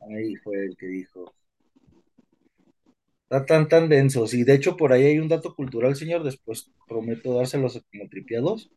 Ahí 0.08 0.36
fue 0.36 0.64
el 0.64 0.76
que 0.76 0.86
dijo. 0.86 1.34
Está 3.24 3.46
tan, 3.46 3.68
tan 3.68 3.88
densos. 3.88 4.34
Y 4.34 4.44
de 4.44 4.54
hecho, 4.54 4.76
por 4.76 4.92
ahí 4.92 5.04
hay 5.04 5.18
un 5.18 5.28
dato 5.28 5.54
cultural, 5.54 5.96
señor. 5.96 6.22
Después 6.22 6.70
prometo 6.86 7.34
dárselos 7.34 7.82
como 7.90 8.08
tripiados. 8.08 8.70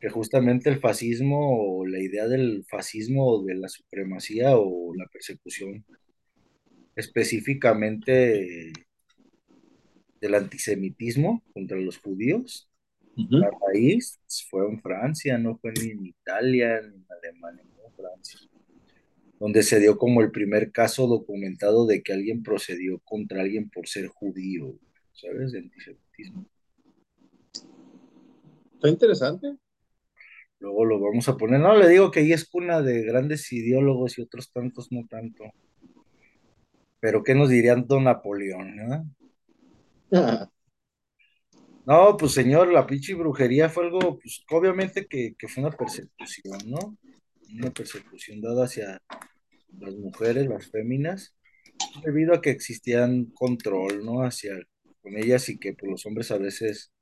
Que 0.00 0.10
justamente 0.10 0.70
el 0.70 0.80
fascismo, 0.80 1.80
o 1.80 1.86
la 1.86 1.98
idea 1.98 2.28
del 2.28 2.64
fascismo, 2.68 3.26
o 3.26 3.44
de 3.44 3.54
la 3.54 3.68
supremacía 3.68 4.56
o 4.56 4.94
la 4.94 5.06
persecución, 5.06 5.84
específicamente 6.94 8.72
del 10.20 10.34
antisemitismo 10.34 11.42
contra 11.52 11.78
los 11.78 11.98
judíos, 11.98 12.68
La 13.30 13.50
raíz 13.50 14.20
fue 14.48 14.64
en 14.68 14.80
Francia, 14.80 15.38
no 15.38 15.58
fue 15.58 15.72
ni 15.72 15.90
en 15.90 16.06
Italia, 16.06 16.80
ni 16.82 16.96
en 16.96 17.06
Alemania, 17.10 17.64
no 17.64 17.88
en 17.88 17.94
Francia, 17.94 18.38
donde 19.38 19.62
se 19.62 19.78
dio 19.78 19.98
como 19.98 20.20
el 20.20 20.30
primer 20.30 20.72
caso 20.72 21.06
documentado 21.06 21.86
de 21.86 22.02
que 22.02 22.12
alguien 22.12 22.42
procedió 22.42 22.98
contra 23.00 23.42
alguien 23.42 23.70
por 23.70 23.86
ser 23.86 24.08
judío, 24.08 24.74
¿sabes? 25.12 25.52
De 25.52 25.60
antisemitismo. 25.60 26.46
Está 28.74 28.88
interesante. 28.88 29.56
Luego 30.60 30.84
lo 30.84 31.00
vamos 31.00 31.28
a 31.28 31.36
poner. 31.36 31.60
No, 31.60 31.76
le 31.76 31.88
digo 31.88 32.10
que 32.10 32.20
ahí 32.20 32.32
es 32.32 32.48
cuna 32.48 32.82
de 32.82 33.02
grandes 33.02 33.52
ideólogos 33.52 34.18
y 34.18 34.22
otros 34.22 34.50
tantos 34.52 34.90
no 34.90 35.06
tanto. 35.08 35.44
Pero 37.00 37.22
¿qué 37.22 37.34
nos 37.34 37.48
dirían 37.48 37.86
don 37.86 38.04
Napoleón? 38.04 38.78
¿eh? 38.80 39.02
No, 41.86 42.18
pues 42.18 42.32
señor, 42.32 42.70
la 42.70 42.86
pinche 42.86 43.14
brujería 43.14 43.70
fue 43.70 43.86
algo, 43.86 44.18
pues 44.18 44.44
obviamente 44.50 45.06
que, 45.06 45.34
que 45.38 45.48
fue 45.48 45.62
una 45.64 45.74
persecución, 45.74 46.58
¿no? 46.66 46.98
Una 47.54 47.70
persecución 47.70 48.40
dada 48.40 48.64
hacia 48.64 49.02
las 49.78 49.94
mujeres, 49.96 50.46
las 50.46 50.70
féminas, 50.70 51.34
debido 52.04 52.34
a 52.34 52.40
que 52.40 52.50
existían 52.50 53.26
control, 53.26 54.04
¿no? 54.04 54.22
Hacia 54.22 54.52
con 55.02 55.16
ellas 55.16 55.48
y 55.48 55.58
que 55.58 55.74
pues, 55.74 55.90
los 55.90 56.06
hombres 56.06 56.30
a 56.30 56.38
veces 56.38 56.92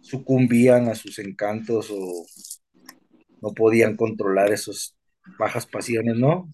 sucumbían 0.00 0.88
a 0.88 0.94
sus 0.94 1.18
encantos 1.18 1.90
o 1.90 2.26
no 3.40 3.52
podían 3.54 3.96
controlar 3.96 4.52
esas 4.52 4.96
bajas 5.38 5.66
pasiones, 5.66 6.16
¿no? 6.16 6.52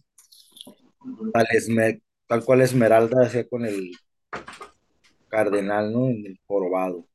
Tal, 2.27 2.45
cual 2.45 2.61
Esmeralda 2.61 3.27
hacía 3.27 3.49
con 3.49 3.65
el 3.65 3.91
cardenal, 5.29 5.93
¿no? 5.93 6.09
En 6.09 6.27
el 6.27 6.41
jorobado. 6.47 7.07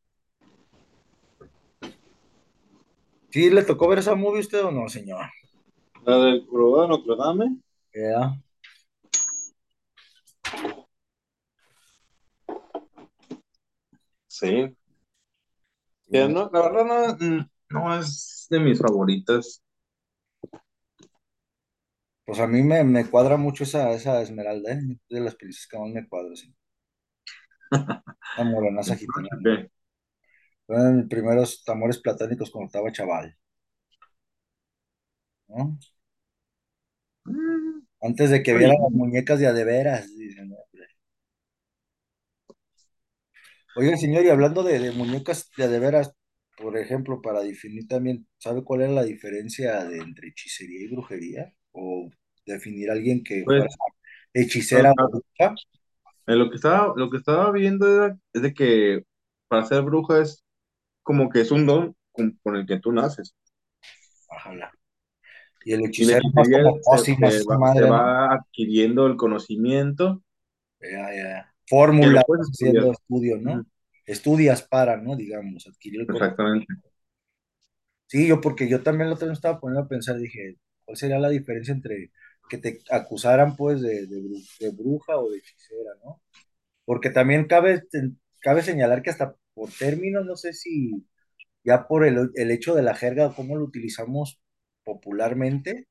¿Sí 3.30 3.50
le 3.50 3.64
tocó 3.64 3.90
ver 3.90 4.00
esa 4.00 4.16
movie 4.16 4.40
usted 4.40 4.64
o 4.64 4.72
no, 4.72 4.88
señor? 4.88 5.26
La 6.06 6.18
del 6.20 6.46
Jorobado 6.48 6.84
de 6.84 6.88
Notre 6.88 7.16
Dame. 7.18 7.58
Ya. 7.94 8.40
Sí. 14.28 14.76
Que 16.12 16.28
no, 16.28 16.50
la 16.52 16.62
verdad 16.64 16.86
no, 16.86 17.16
mm, 17.28 17.50
no 17.70 18.00
es 18.00 18.48
de 18.50 18.60
mis 18.60 18.80
favoritas. 18.80 19.62
Pues 22.24 22.40
a 22.40 22.46
mí 22.46 22.62
me, 22.62 22.84
me 22.84 23.10
cuadra 23.10 23.36
mucho 23.36 23.64
esa, 23.64 23.92
esa 23.94 24.22
Esmeralda, 24.22 24.74
¿eh? 24.74 24.80
De 25.10 25.20
las 25.22 25.34
princesas 25.36 25.68
que 25.68 25.80
más 25.80 25.90
me 25.90 26.08
cuadra, 26.08 26.36
sí. 26.36 26.54
La 28.38 28.44
morenaza 28.44 28.96
gitana. 28.96 29.30
Fueron 30.68 30.98
mis 30.98 31.08
primeros 31.08 31.64
amores 31.68 31.98
platónicos 31.98 32.52
cuando 32.52 32.68
estaba 32.68 32.92
chaval. 32.92 33.36
¿no? 35.48 35.78
Antes 38.02 38.30
de 38.30 38.42
que 38.42 38.54
viera 38.54 38.74
las 38.82 38.92
muñecas 38.94 39.40
de 39.40 39.48
a 39.48 39.54
de 39.54 39.66
veras, 39.66 40.08
dicen. 40.18 40.56
Oiga, 43.76 43.98
señor, 43.98 44.26
y 44.26 44.30
hablando 44.30 44.64
de, 44.64 44.80
de 44.80 44.92
muñecas 44.92 45.52
de 45.58 45.64
a 45.66 45.68
de 45.68 45.80
veras, 45.80 46.14
por 46.58 46.78
ejemplo, 46.78 47.22
para 47.22 47.42
definir 47.42 47.88
también, 47.88 48.28
¿sabe 48.38 48.64
cuál 48.64 48.82
era 48.82 48.92
la 48.94 49.04
diferencia 49.04 49.84
de 49.86 49.98
entre 50.00 50.30
hechicería 50.30 50.82
y 50.84 50.88
brujería? 50.94 51.54
O 51.74 52.10
definir 52.46 52.90
a 52.90 52.94
alguien 52.94 53.24
que 53.24 53.48
fuera 53.54 53.70
Pues, 53.70 53.80
hechicera 54.34 54.94
o 54.94 55.10
bruja. 55.12 55.56
eh, 56.28 56.36
lo 56.36 56.50
que 56.50 56.56
estaba, 56.58 56.94
lo 56.96 57.10
que 57.10 57.18
estaba 57.18 57.52
viendo 57.52 57.88
era- 57.88 58.18
es 58.34 58.42
de 58.42 58.54
que 58.54 59.06
para 59.48 59.66
ser 59.66 59.82
bruja 59.84 60.22
es 60.22 60.44
como 61.04 61.30
que 61.30 61.42
es 61.42 61.52
un 61.52 61.66
don 61.68 61.96
con, 62.14 62.40
con 62.44 62.56
el 62.58 62.66
que 62.68 62.80
tú 62.80 62.92
naces. 62.92 63.36
Ajá. 64.30 64.72
Y 65.66 65.74
el 65.74 65.84
hechicero 65.84 66.24
más 66.34 66.50
hechicería 66.50 66.72
como 66.72 66.82
se, 66.84 67.06
se 67.16 67.44
va, 67.44 67.58
se 67.66 67.84
va 67.86 68.34
adquiriendo 68.34 69.08
el 69.08 69.18
conocimiento 69.18 70.22
Ya, 70.82 71.14
ya. 71.16 71.54
Fórmula, 71.68 72.24
haciendo 72.52 72.92
estudio, 72.92 73.38
¿no? 73.40 73.66
Estudias 74.06 74.62
para, 74.64 74.98
¿no? 74.98 75.16
Digamos, 75.16 75.68
adquirir 75.68 76.02
el 76.02 76.08
conocimiento. 76.10 76.36
Exactamente. 76.48 76.74
Sí, 78.08 78.28
yo 78.28 78.40
porque 78.42 78.70
yo 78.70 78.84
también 78.84 79.10
lo 79.10 79.16
estaba 79.16 79.60
poniendo 79.60 79.82
a 79.86 79.88
pensar, 79.88 80.18
dije, 80.18 80.58
¿cuál 80.86 80.98
sería 80.98 81.20
la 81.20 81.30
diferencia 81.30 81.74
entre 81.74 82.12
que 82.50 82.58
te 82.60 82.80
acusaran 82.92 83.56
pues 83.56 83.82
de, 83.82 84.06
de, 84.08 84.18
bru- 84.22 84.58
de 84.60 84.70
bruja 84.72 85.18
o 85.18 85.32
de 85.32 85.40
hechicera, 85.40 85.92
¿no? 86.04 86.22
Porque 86.86 87.10
también 87.12 87.48
cabe, 87.48 87.84
cabe 88.42 88.64
señalar 88.64 89.04
que 89.04 89.12
hasta 89.12 89.36
por 89.56 89.72
términos, 89.72 90.26
no 90.26 90.36
sé 90.38 90.54
si 90.54 91.06
ya 91.64 91.88
por 91.88 92.06
el, 92.06 92.32
el 92.36 92.52
hecho 92.52 92.76
de 92.76 92.84
la 92.84 92.96
jerga 92.96 93.28
o 93.28 93.36
cómo 93.36 93.56
lo 93.58 93.66
utilizamos 93.66 94.40
popularmente, 94.86 95.88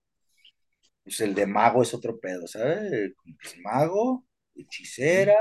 pues 1.02 1.20
el 1.20 1.34
de 1.34 1.46
mago 1.46 1.82
es 1.82 1.92
otro 1.94 2.18
pedo, 2.20 2.46
¿sabes? 2.46 2.92
Es 2.92 3.58
mago, 3.62 4.24
hechicera 4.54 5.34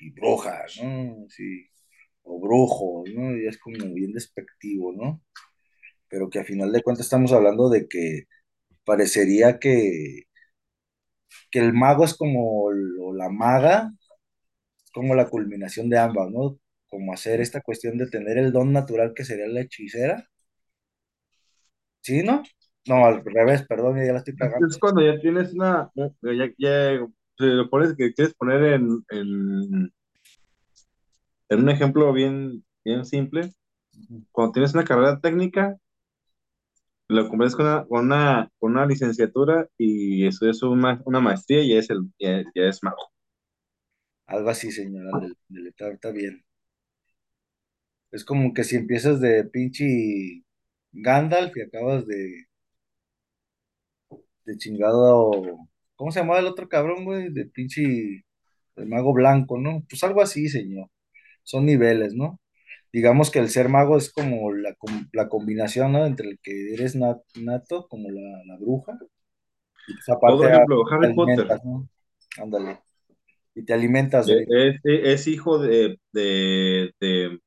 y 0.00 0.10
bruja, 0.10 0.64
¿no? 0.82 1.26
Sí, 1.28 1.66
o 2.24 2.40
brujo, 2.40 3.04
¿no? 3.14 3.36
Y 3.36 3.46
es 3.46 3.58
como 3.58 3.78
bien 3.94 4.12
despectivo, 4.12 4.92
¿no? 4.92 5.22
Pero 6.08 6.30
que 6.30 6.40
a 6.40 6.44
final 6.44 6.72
de 6.72 6.82
cuentas 6.82 7.06
estamos 7.06 7.32
hablando 7.32 7.70
de 7.70 7.88
que 7.88 8.24
parecería 8.84 9.58
que, 9.60 10.24
que 11.50 11.58
el 11.60 11.72
mago 11.72 12.04
es 12.04 12.14
como, 12.14 12.70
la 13.14 13.28
maga, 13.30 13.92
como 14.94 15.14
la 15.14 15.28
culminación 15.28 15.90
de 15.90 15.98
ambas, 15.98 16.30
¿no? 16.30 16.58
Como 16.88 17.12
hacer 17.12 17.42
esta 17.42 17.60
cuestión 17.60 17.98
de 17.98 18.08
tener 18.08 18.38
el 18.38 18.50
don 18.50 18.72
natural 18.72 19.12
que 19.14 19.24
sería 19.26 19.46
la 19.46 19.60
hechicera, 19.60 20.26
¿sí, 22.02 22.22
no? 22.22 22.42
No, 22.86 23.04
al 23.06 23.24
revés, 23.24 23.62
perdón, 23.66 23.96
ya 23.98 24.12
la 24.12 24.18
estoy 24.18 24.36
cagando. 24.36 24.66
Es 24.68 24.78
cuando 24.78 25.02
ya 25.02 25.18
tienes 25.20 25.52
una, 25.54 25.90
ya, 26.22 26.50
ya 26.58 27.00
lo 27.38 27.70
pones 27.70 27.94
que 27.96 28.12
quieres 28.14 28.34
poner 28.34 28.62
en, 28.74 29.04
en, 29.10 29.92
en 31.48 31.60
un 31.60 31.70
ejemplo 31.70 32.12
bien, 32.12 32.64
bien 32.84 33.04
simple. 33.06 33.52
Cuando 34.32 34.52
tienes 34.52 34.74
una 34.74 34.84
carrera 34.84 35.20
técnica, 35.20 35.76
lo 37.08 37.28
conviertes 37.28 37.56
con 37.56 37.66
una, 37.66 37.86
con 37.86 38.04
una, 38.06 38.50
con 38.58 38.72
una 38.72 38.86
licenciatura 38.86 39.68
y 39.78 40.26
eso 40.26 40.48
es 40.50 40.62
una, 40.62 41.00
una 41.06 41.20
maestría 41.20 41.62
y 41.62 41.70
ya 41.74 41.78
es, 41.80 41.90
el, 41.90 42.10
ya, 42.18 42.42
ya 42.54 42.62
es 42.64 42.82
mago. 42.82 43.10
Algo 44.26 44.50
así, 44.50 44.70
señora, 44.70 45.14
del- 45.18 45.38
del- 45.48 45.68
está, 45.68 45.88
está 45.90 46.10
bien. 46.10 46.44
Es 48.12 48.24
como 48.24 48.54
que 48.54 48.64
si 48.64 48.76
empiezas 48.76 49.20
de 49.20 49.44
pinche 49.44 50.42
Gandalf 50.92 51.54
y 51.56 51.60
acabas 51.62 52.06
de, 52.06 52.46
de 54.44 54.56
chingado, 54.58 55.30
¿cómo 55.96 56.10
se 56.12 56.20
llamaba 56.20 56.40
el 56.40 56.46
otro 56.46 56.68
cabrón, 56.68 57.04
güey? 57.04 57.32
De 57.32 57.46
pinche, 57.46 58.24
el 58.76 58.86
mago 58.88 59.12
blanco, 59.12 59.58
¿no? 59.58 59.84
Pues 59.88 60.04
algo 60.04 60.22
así, 60.22 60.48
señor. 60.48 60.88
Son 61.44 61.66
niveles, 61.66 62.14
¿no? 62.14 62.40
Digamos 62.92 63.30
que 63.30 63.40
el 63.40 63.50
ser 63.50 63.68
mago 63.68 63.96
es 63.98 64.12
como 64.12 64.52
la, 64.52 64.76
la 65.12 65.28
combinación, 65.28 65.92
¿no? 65.92 66.06
Entre 66.06 66.28
el 66.30 66.38
que 66.42 66.74
eres 66.74 66.96
nat- 66.96 67.22
nato, 67.40 67.86
como 67.88 68.10
la, 68.10 68.44
la 68.46 68.56
bruja, 68.58 68.98
y 69.86 69.94
pues 69.94 70.08
Otro 70.08 70.16
aparte 70.16 70.46
ah, 70.46 70.54
ejemplo, 70.56 70.84
Harry 70.90 71.14
Potter. 71.14 71.48
Ándale. 72.38 72.80
Y 73.54 73.64
te 73.64 73.72
alimentas 73.74 74.28
eh, 74.28 74.44
de... 74.48 74.68
es, 74.68 74.80
es 74.84 75.26
hijo 75.28 75.58
de, 75.58 75.98
de, 76.12 76.92
de, 77.00 77.38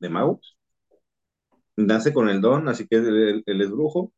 de 0.00 0.08
magos, 0.08 0.58
nace 1.76 2.12
con 2.12 2.28
el 2.28 2.40
don, 2.40 2.68
así 2.68 2.86
que 2.86 2.96
él, 2.96 3.42
él 3.46 3.60
es 3.60 3.70
brujo, 3.70 4.12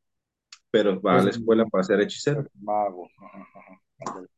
pero 0.76 1.00
va 1.00 1.18
a 1.18 1.22
la 1.22 1.30
escuela 1.30 1.64
para 1.66 1.84
ser 1.84 2.00
hechicero. 2.00 2.46
mago. 2.54 3.08
Ajá, 3.18 3.46
ajá, 3.54 3.82
ándale. 4.06 4.28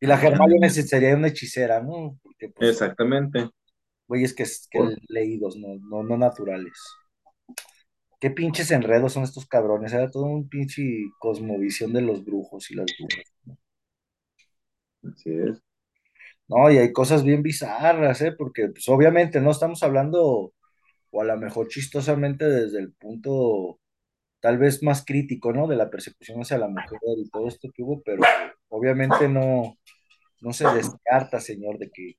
Y 0.00 0.06
la 0.06 0.20
Hermione 0.22 0.70
sería 0.70 1.16
una 1.16 1.28
hechicera, 1.28 1.82
¿no? 1.82 2.18
Porque 2.22 2.48
pues 2.50 2.70
Exactamente. 2.70 3.48
güeyes 4.06 4.34
que, 4.34 4.44
que 4.70 4.96
leídos, 5.08 5.56
no, 5.56 5.76
no, 5.80 6.02
no 6.02 6.16
naturales. 6.16 6.78
Qué 8.20 8.30
pinches 8.30 8.70
enredos 8.70 9.12
son 9.12 9.24
estos 9.24 9.46
cabrones. 9.46 9.92
Era 9.92 10.10
todo 10.10 10.24
un 10.24 10.48
pinche 10.48 10.82
cosmovisión 11.18 11.92
de 11.92 12.02
los 12.02 12.24
brujos 12.24 12.70
y 12.70 12.74
las 12.74 12.86
brujas. 12.98 13.58
Así 15.02 15.30
es. 15.30 15.62
No, 16.48 16.70
y 16.70 16.78
hay 16.78 16.92
cosas 16.92 17.24
bien 17.24 17.42
bizarras, 17.42 18.20
¿eh? 18.20 18.32
Porque 18.32 18.68
pues 18.68 18.88
obviamente 18.88 19.40
no 19.40 19.50
estamos 19.50 19.82
hablando, 19.82 20.52
o 21.10 21.20
a 21.20 21.24
lo 21.24 21.36
mejor 21.38 21.68
chistosamente 21.68 22.46
desde 22.46 22.78
el 22.80 22.92
punto 22.92 23.80
tal 24.44 24.58
vez 24.58 24.82
más 24.82 25.02
crítico, 25.06 25.54
¿no? 25.54 25.66
De 25.66 25.74
la 25.74 25.88
persecución 25.88 26.38
hacia 26.42 26.58
la 26.58 26.68
mujer 26.68 26.98
y 27.16 27.30
todo 27.30 27.48
esto 27.48 27.70
que 27.74 27.82
hubo, 27.82 28.02
pero 28.02 28.22
obviamente 28.68 29.26
no, 29.26 29.78
no 30.42 30.52
se 30.52 30.66
descarta, 30.68 31.40
señor, 31.40 31.78
de 31.78 31.90
que 31.90 32.18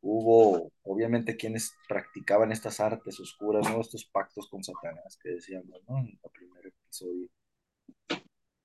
hubo, 0.00 0.70
obviamente, 0.84 1.36
quienes 1.36 1.72
practicaban 1.88 2.52
estas 2.52 2.78
artes 2.78 3.18
oscuras, 3.18 3.68
¿no? 3.68 3.80
Estos 3.80 4.04
pactos 4.04 4.48
con 4.48 4.62
Satanás 4.62 5.18
que 5.20 5.30
decíamos, 5.30 5.80
¿no? 5.88 5.98
En 5.98 6.06
el 6.06 6.30
primer 6.32 6.66
episodio. 6.66 7.28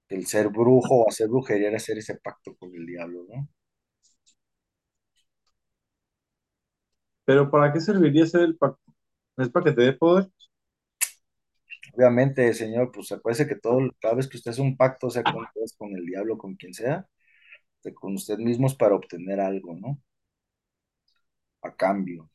El 0.08 0.28
ser 0.28 0.50
brujo 0.50 1.02
o 1.02 1.10
hacer 1.10 1.30
brujería 1.30 1.70
era 1.70 1.78
hacer 1.78 1.98
ese 1.98 2.20
pacto 2.20 2.56
con 2.58 2.76
el 2.76 2.86
diablo, 2.86 3.26
¿no? 3.28 3.50
Pero 7.26 7.50
¿para 7.50 7.72
qué 7.74 7.80
serviría 7.80 8.26
ser 8.28 8.42
el 8.42 8.58
pacto? 8.58 8.94
¿Es 9.38 9.50
para 9.50 9.66
que 9.66 9.72
te 9.74 9.82
dé 9.84 9.94
poder? 9.94 10.28
Obviamente, 12.00 12.54
señor, 12.54 12.92
pues 12.94 13.12
acuérdese 13.12 13.46
que 13.46 13.56
todo, 13.58 13.80
cada 14.00 14.16
vez 14.16 14.28
que 14.30 14.38
usted 14.38 14.52
hace 14.52 14.62
un 14.62 14.78
pacto, 14.78 15.10
sea 15.10 15.22
con, 15.22 15.46
Dios, 15.54 15.76
con 15.78 15.94
el 15.98 16.06
diablo, 16.06 16.38
con 16.38 16.56
quien 16.56 16.74
sea, 16.74 17.06
con 17.96 18.16
usted 18.16 18.38
mismo 18.38 18.68
es 18.68 18.76
para 18.76 18.96
obtener 18.96 19.42
algo, 19.42 19.76
¿no? 19.76 20.00
A 21.62 21.72
cambio. 21.72 22.30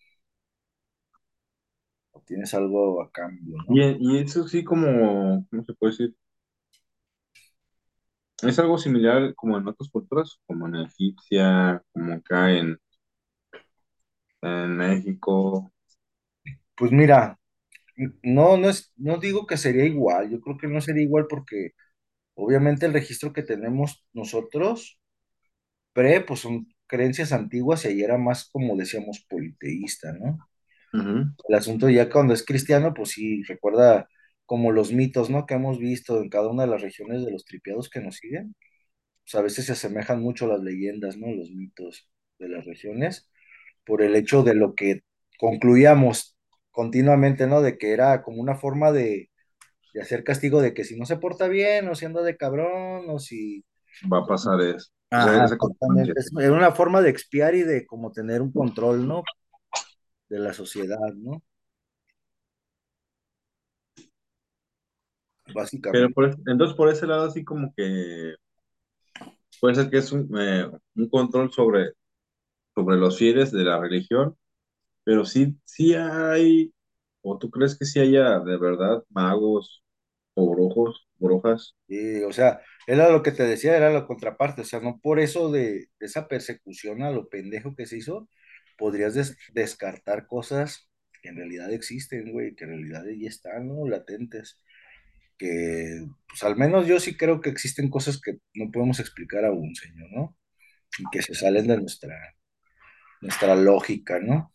Obtienes 2.12 2.54
algo 2.54 3.02
a 3.02 3.10
cambio, 3.12 3.56
¿no? 3.68 3.74
Y, 3.74 3.96
y 4.00 4.18
eso 4.18 4.48
sí 4.48 4.64
como, 4.64 5.46
¿cómo 5.50 5.64
se 5.64 5.74
puede 5.74 5.92
decir? 5.92 6.16
Es 8.42 8.60
algo 8.60 8.78
similar 8.78 9.34
como 9.34 9.58
en 9.58 9.66
otras 9.66 9.90
culturas, 9.90 10.38
como 10.46 10.68
en 10.68 10.76
egipcia, 10.76 11.82
como 11.92 12.14
acá 12.14 12.52
en, 12.52 12.78
en 14.42 14.76
México. 14.76 15.72
Pues 16.76 16.92
mira, 16.92 17.38
no, 18.22 18.56
no 18.56 18.68
es, 18.70 18.92
no 18.96 19.18
digo 19.18 19.46
que 19.46 19.56
sería 19.56 19.84
igual, 19.84 20.30
yo 20.30 20.40
creo 20.40 20.58
que 20.58 20.68
no 20.68 20.80
sería 20.80 21.02
igual 21.02 21.26
porque 21.28 21.72
obviamente 22.34 22.86
el 22.86 22.94
registro 22.94 23.32
que 23.32 23.42
tenemos 23.42 24.06
nosotros, 24.14 25.00
pre, 25.94 26.20
pues 26.22 26.40
son 26.40 26.68
creencias 26.86 27.32
antiguas 27.32 27.84
y 27.84 27.88
ahí 27.88 28.02
era 28.02 28.18
más 28.18 28.48
como 28.50 28.76
decíamos 28.76 29.24
politeísta, 29.28 30.12
¿no? 30.14 30.38
El 31.48 31.54
asunto 31.56 31.88
ya 31.90 32.10
cuando 32.10 32.34
es 32.34 32.44
cristiano, 32.44 32.94
pues 32.94 33.10
sí, 33.10 33.42
recuerda 33.44 34.08
como 34.46 34.72
los 34.72 34.92
mitos, 34.92 35.30
¿no? 35.30 35.46
Que 35.46 35.54
hemos 35.54 35.78
visto 35.78 36.20
en 36.22 36.28
cada 36.30 36.48
una 36.48 36.64
de 36.64 36.70
las 36.70 36.82
regiones 36.82 37.24
de 37.24 37.32
los 37.32 37.44
tripiados 37.44 37.90
que 37.90 38.00
nos 38.00 38.16
siguen. 38.16 38.54
Pues 39.24 39.34
a 39.36 39.42
veces 39.42 39.66
se 39.66 39.72
asemejan 39.72 40.20
mucho 40.22 40.46
las 40.48 40.62
leyendas, 40.62 41.16
¿no? 41.18 41.32
Los 41.32 41.50
mitos 41.52 42.08
de 42.38 42.48
las 42.48 42.66
regiones, 42.66 43.30
por 43.86 44.02
el 44.02 44.16
hecho 44.16 44.42
de 44.42 44.54
lo 44.54 44.74
que 44.74 45.02
concluíamos 45.38 46.33
continuamente, 46.74 47.48
¿no? 47.48 47.62
De 47.62 47.78
que 47.78 47.94
era 47.94 48.22
como 48.24 48.42
una 48.42 48.56
forma 48.56 48.92
de, 48.92 49.30
de 49.94 50.02
hacer 50.02 50.24
castigo 50.24 50.62
de 50.62 50.74
que 50.74 50.84
si 50.84 50.98
no 50.98 51.06
se 51.06 51.18
porta 51.18 51.48
bien, 51.48 51.88
o 51.88 51.94
si 51.96 52.06
anda 52.06 52.22
de 52.22 52.36
cabrón, 52.36 53.06
o 53.10 53.18
si... 53.20 53.64
Va 54.12 54.18
a 54.18 54.26
pasar 54.26 54.60
eso. 54.60 54.90
Ajá. 55.10 55.46
Es- 56.16 56.32
Era 56.38 56.52
una 56.52 56.72
forma 56.72 57.00
de 57.02 57.10
expiar 57.10 57.54
y 57.54 57.62
de 57.62 57.86
como 57.86 58.12
tener 58.12 58.42
un 58.42 58.52
control, 58.52 59.06
¿no? 59.08 59.22
De 60.28 60.38
la 60.38 60.52
sociedad, 60.52 61.14
¿no? 61.14 61.42
Pero 65.46 65.54
Básicamente. 65.54 66.14
por, 66.14 66.26
es- 66.28 66.36
entonces 66.46 66.76
por 66.76 66.88
ese 66.90 67.06
lado 67.06 67.24
así 67.26 67.44
como 67.44 67.72
que 67.76 68.34
puede 69.60 69.74
ser 69.74 69.90
que 69.90 69.98
es 69.98 70.12
un, 70.12 70.28
eh, 70.38 70.70
un 70.96 71.08
control 71.08 71.52
sobre, 71.52 71.92
sobre 72.74 72.96
los 72.98 73.18
fieles 73.18 73.52
de 73.52 73.64
la 73.64 73.80
religión, 73.80 74.36
pero 75.04 75.24
sí, 75.24 75.58
sí 75.64 75.94
hay, 75.94 76.72
o 77.22 77.38
tú 77.38 77.50
crees 77.50 77.78
que 77.78 77.84
sí 77.86 78.00
haya 78.00 78.40
de 78.40 78.56
verdad 78.58 79.04
magos 79.10 79.84
o 80.34 80.50
brujos, 80.54 81.08
brujas. 81.18 81.76
Y, 81.88 82.22
o 82.24 82.32
sea, 82.32 82.60
era 82.86 83.10
lo 83.10 83.22
que 83.22 83.32
te 83.32 83.44
decía, 83.44 83.76
era 83.76 83.90
la 83.92 84.06
contraparte, 84.06 84.62
o 84.62 84.64
sea, 84.64 84.80
no 84.80 85.00
por 85.00 85.20
eso 85.20 85.50
de, 85.52 85.88
de 86.00 86.06
esa 86.06 86.28
persecución 86.28 87.02
a 87.02 87.10
lo 87.10 87.28
pendejo 87.28 87.74
que 87.76 87.86
se 87.86 87.98
hizo, 87.98 88.28
podrías 88.78 89.14
des- 89.14 89.36
descartar 89.52 90.26
cosas 90.26 90.88
que 91.22 91.30
en 91.30 91.36
realidad 91.36 91.72
existen, 91.72 92.32
güey, 92.32 92.54
que 92.54 92.64
en 92.64 92.70
realidad 92.70 93.06
ahí 93.06 93.26
están, 93.26 93.68
¿no? 93.68 93.86
Latentes, 93.88 94.60
que, 95.38 96.06
pues 96.28 96.42
al 96.44 96.56
menos 96.56 96.86
yo 96.86 97.00
sí 97.00 97.16
creo 97.16 97.40
que 97.40 97.50
existen 97.50 97.90
cosas 97.90 98.20
que 98.20 98.38
no 98.54 98.70
podemos 98.72 99.00
explicar 99.00 99.44
aún, 99.44 99.74
señor, 99.74 100.10
¿no? 100.12 100.36
Y 100.98 101.04
que 101.12 101.22
se 101.22 101.34
salen 101.34 101.68
de 101.68 101.78
nuestra, 101.78 102.16
nuestra 103.22 103.56
lógica, 103.56 104.20
¿no? 104.20 104.53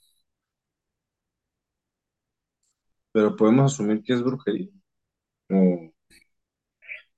Pero 3.11 3.35
podemos 3.35 3.73
asumir 3.73 4.03
que 4.03 4.13
es 4.13 4.23
brujería. 4.23 4.69
O, 5.51 5.91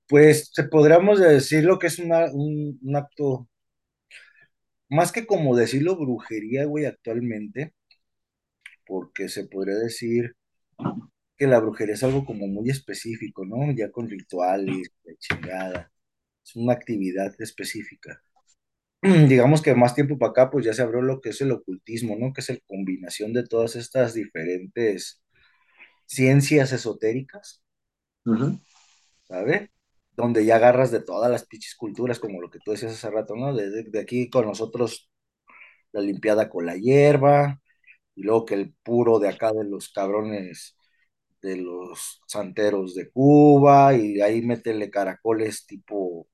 Pues 0.08 0.50
se 0.52 0.64
podríamos 0.64 1.18
decir 1.20 1.64
lo 1.64 1.78
que 1.78 1.86
es 1.88 1.98
una- 1.98 2.26
un, 2.32 2.78
un 2.82 2.96
acto, 2.96 3.48
más 4.88 5.10
que 5.10 5.26
como 5.26 5.56
decirlo 5.56 5.96
brujería, 5.96 6.66
güey, 6.66 6.84
actualmente, 6.84 7.74
porque 8.86 9.28
se 9.28 9.44
podría 9.46 9.74
decir 9.74 10.36
que 11.36 11.46
la 11.46 11.60
brujería 11.60 11.94
es 11.94 12.02
algo 12.04 12.24
como 12.24 12.46
muy 12.46 12.70
específico, 12.70 13.44
¿no? 13.44 13.72
Ya 13.72 13.90
con 13.90 14.08
rituales, 14.08 14.88
chingada. 15.18 15.90
Es 16.44 16.56
una 16.56 16.74
actividad 16.74 17.34
específica. 17.40 18.22
Digamos 19.02 19.62
que 19.62 19.74
más 19.74 19.94
tiempo 19.94 20.18
para 20.18 20.32
acá, 20.32 20.50
pues 20.50 20.66
ya 20.66 20.74
se 20.74 20.82
abrió 20.82 21.02
lo 21.02 21.20
que 21.20 21.30
es 21.30 21.40
el 21.42 21.52
ocultismo, 21.52 22.16
¿no? 22.18 22.32
Que 22.34 22.42
es 22.42 22.50
la 22.50 22.58
combinación 22.68 23.32
de 23.34 23.44
todas 23.46 23.76
estas 23.76 24.14
diferentes 24.14 25.22
ciencias 26.14 26.72
esotéricas, 26.72 27.62
¿sabes? 29.24 29.70
Donde 30.16 30.44
ya 30.44 30.56
agarras 30.56 30.90
de 30.90 31.00
todas 31.02 31.30
las 31.30 31.46
pinches 31.46 31.74
culturas, 31.74 32.18
como 32.18 32.40
lo 32.40 32.50
que 32.50 32.58
tú 32.60 32.72
decías 32.72 32.92
hace 32.92 33.10
rato, 33.10 33.34
¿no? 33.36 33.54
De, 33.54 33.70
de- 33.70 33.84
de 33.84 34.00
aquí 34.00 34.28
con 34.30 34.46
nosotros 34.46 35.10
la 35.92 36.02
limpiada 36.02 36.50
con 36.50 36.66
la 36.66 36.76
hierba, 36.76 37.60
y 38.16 38.22
luego 38.24 38.46
que 38.46 38.54
el 38.56 38.74
puro 38.84 39.18
de 39.20 39.28
acá 39.30 39.52
de 39.52 39.64
los 39.64 39.90
cabrones 39.92 40.76
de 41.42 41.56
los 41.58 42.22
santeros 42.28 42.94
de 42.96 43.10
Cuba 43.10 43.94
y 43.96 44.20
ahí 44.22 44.42
métele 44.42 44.90
caracoles 44.90 45.66
tipo 45.66 46.28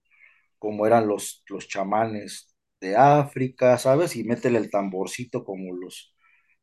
como 0.59 0.87
eran 0.87 1.07
los, 1.09 1.43
los 1.49 1.69
chamanes 1.69 2.55
de 2.81 2.97
África, 2.97 3.79
¿sabes? 3.79 4.17
Y 4.17 4.25
métele 4.25 4.59
el 4.59 4.71
tamborcito 4.71 5.45
como 5.45 5.75
los 5.75 6.15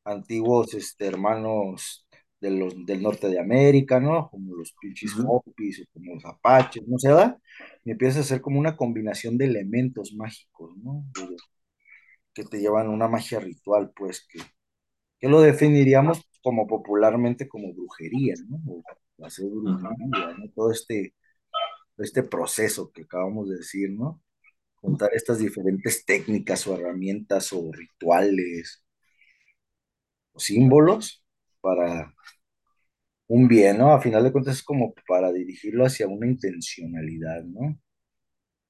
antiguos 0.05 0.73
este, 0.73 1.07
hermanos 1.07 2.04
de 2.41 2.51
los, 2.51 2.85
del 2.85 3.01
norte 3.03 3.27
de 3.29 3.39
América, 3.39 3.99
¿no? 3.99 4.29
Como 4.29 4.55
los 4.55 4.73
pinches. 4.81 5.13
Hopis 5.25 5.81
o 5.81 5.85
como 5.93 6.15
los 6.15 6.25
Apaches, 6.25 6.87
¿no 6.87 6.99
se 6.99 7.09
da? 7.09 7.39
Y 7.85 7.91
empieza 7.91 8.19
a 8.21 8.23
ser 8.23 8.41
como 8.41 8.59
una 8.59 8.75
combinación 8.77 9.37
de 9.37 9.45
elementos 9.45 10.13
mágicos, 10.13 10.75
¿no? 10.77 11.05
De- 11.15 11.37
que 12.33 12.43
te 12.43 12.59
llevan 12.59 12.87
a 12.87 12.89
una 12.91 13.07
magia 13.07 13.39
ritual, 13.39 13.91
pues, 13.95 14.25
que 14.29 14.39
que 15.19 15.29
lo 15.29 15.41
definiríamos 15.41 16.21
como 16.43 16.67
popularmente 16.67 17.47
como 17.47 17.73
brujería, 17.73 18.35
¿no? 18.49 18.59
O 19.17 19.25
hacer 19.25 19.45
brujería, 19.49 20.35
¿no? 20.37 20.49
Todo 20.55 20.71
este, 20.71 21.15
este 21.97 22.23
proceso 22.23 22.91
que 22.93 23.03
acabamos 23.03 23.49
de 23.49 23.57
decir, 23.57 23.91
¿no? 23.91 24.21
Juntar 24.75 25.11
estas 25.13 25.39
diferentes 25.39 26.05
técnicas 26.05 26.67
o 26.67 26.75
herramientas 26.75 27.53
o 27.53 27.71
rituales 27.73 28.83
o 30.33 30.39
símbolos 30.39 31.23
para 31.65 32.13
un 33.27 33.47
bien, 33.47 33.77
¿no? 33.79 33.93
A 33.93 34.01
final 34.01 34.23
de 34.23 34.31
cuentas 34.31 34.57
es 34.57 34.63
como 34.63 34.93
para 35.07 35.31
dirigirlo 35.31 35.85
hacia 35.85 36.07
una 36.07 36.27
intencionalidad, 36.27 37.43
¿no? 37.43 37.79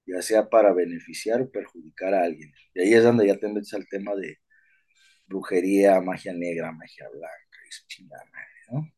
Ya 0.08 0.22
sea 0.22 0.50
para 0.50 0.74
beneficiar 0.74 1.42
o 1.42 1.52
perjudicar 1.52 2.14
a 2.14 2.24
alguien. 2.26 2.52
Y 2.76 2.82
ahí 2.82 2.94
es 2.94 3.04
donde 3.04 3.28
ya 3.28 3.38
te 3.40 3.48
metes 3.50 3.74
al 3.76 3.88
tema 3.90 4.16
de 4.16 4.38
brujería, 5.28 6.02
magia 6.02 6.34
negra, 6.34 6.72
magia 6.74 7.10
blanca 7.10 7.60
y 7.68 7.88
chingada 7.88 8.26
¿no? 8.72 8.92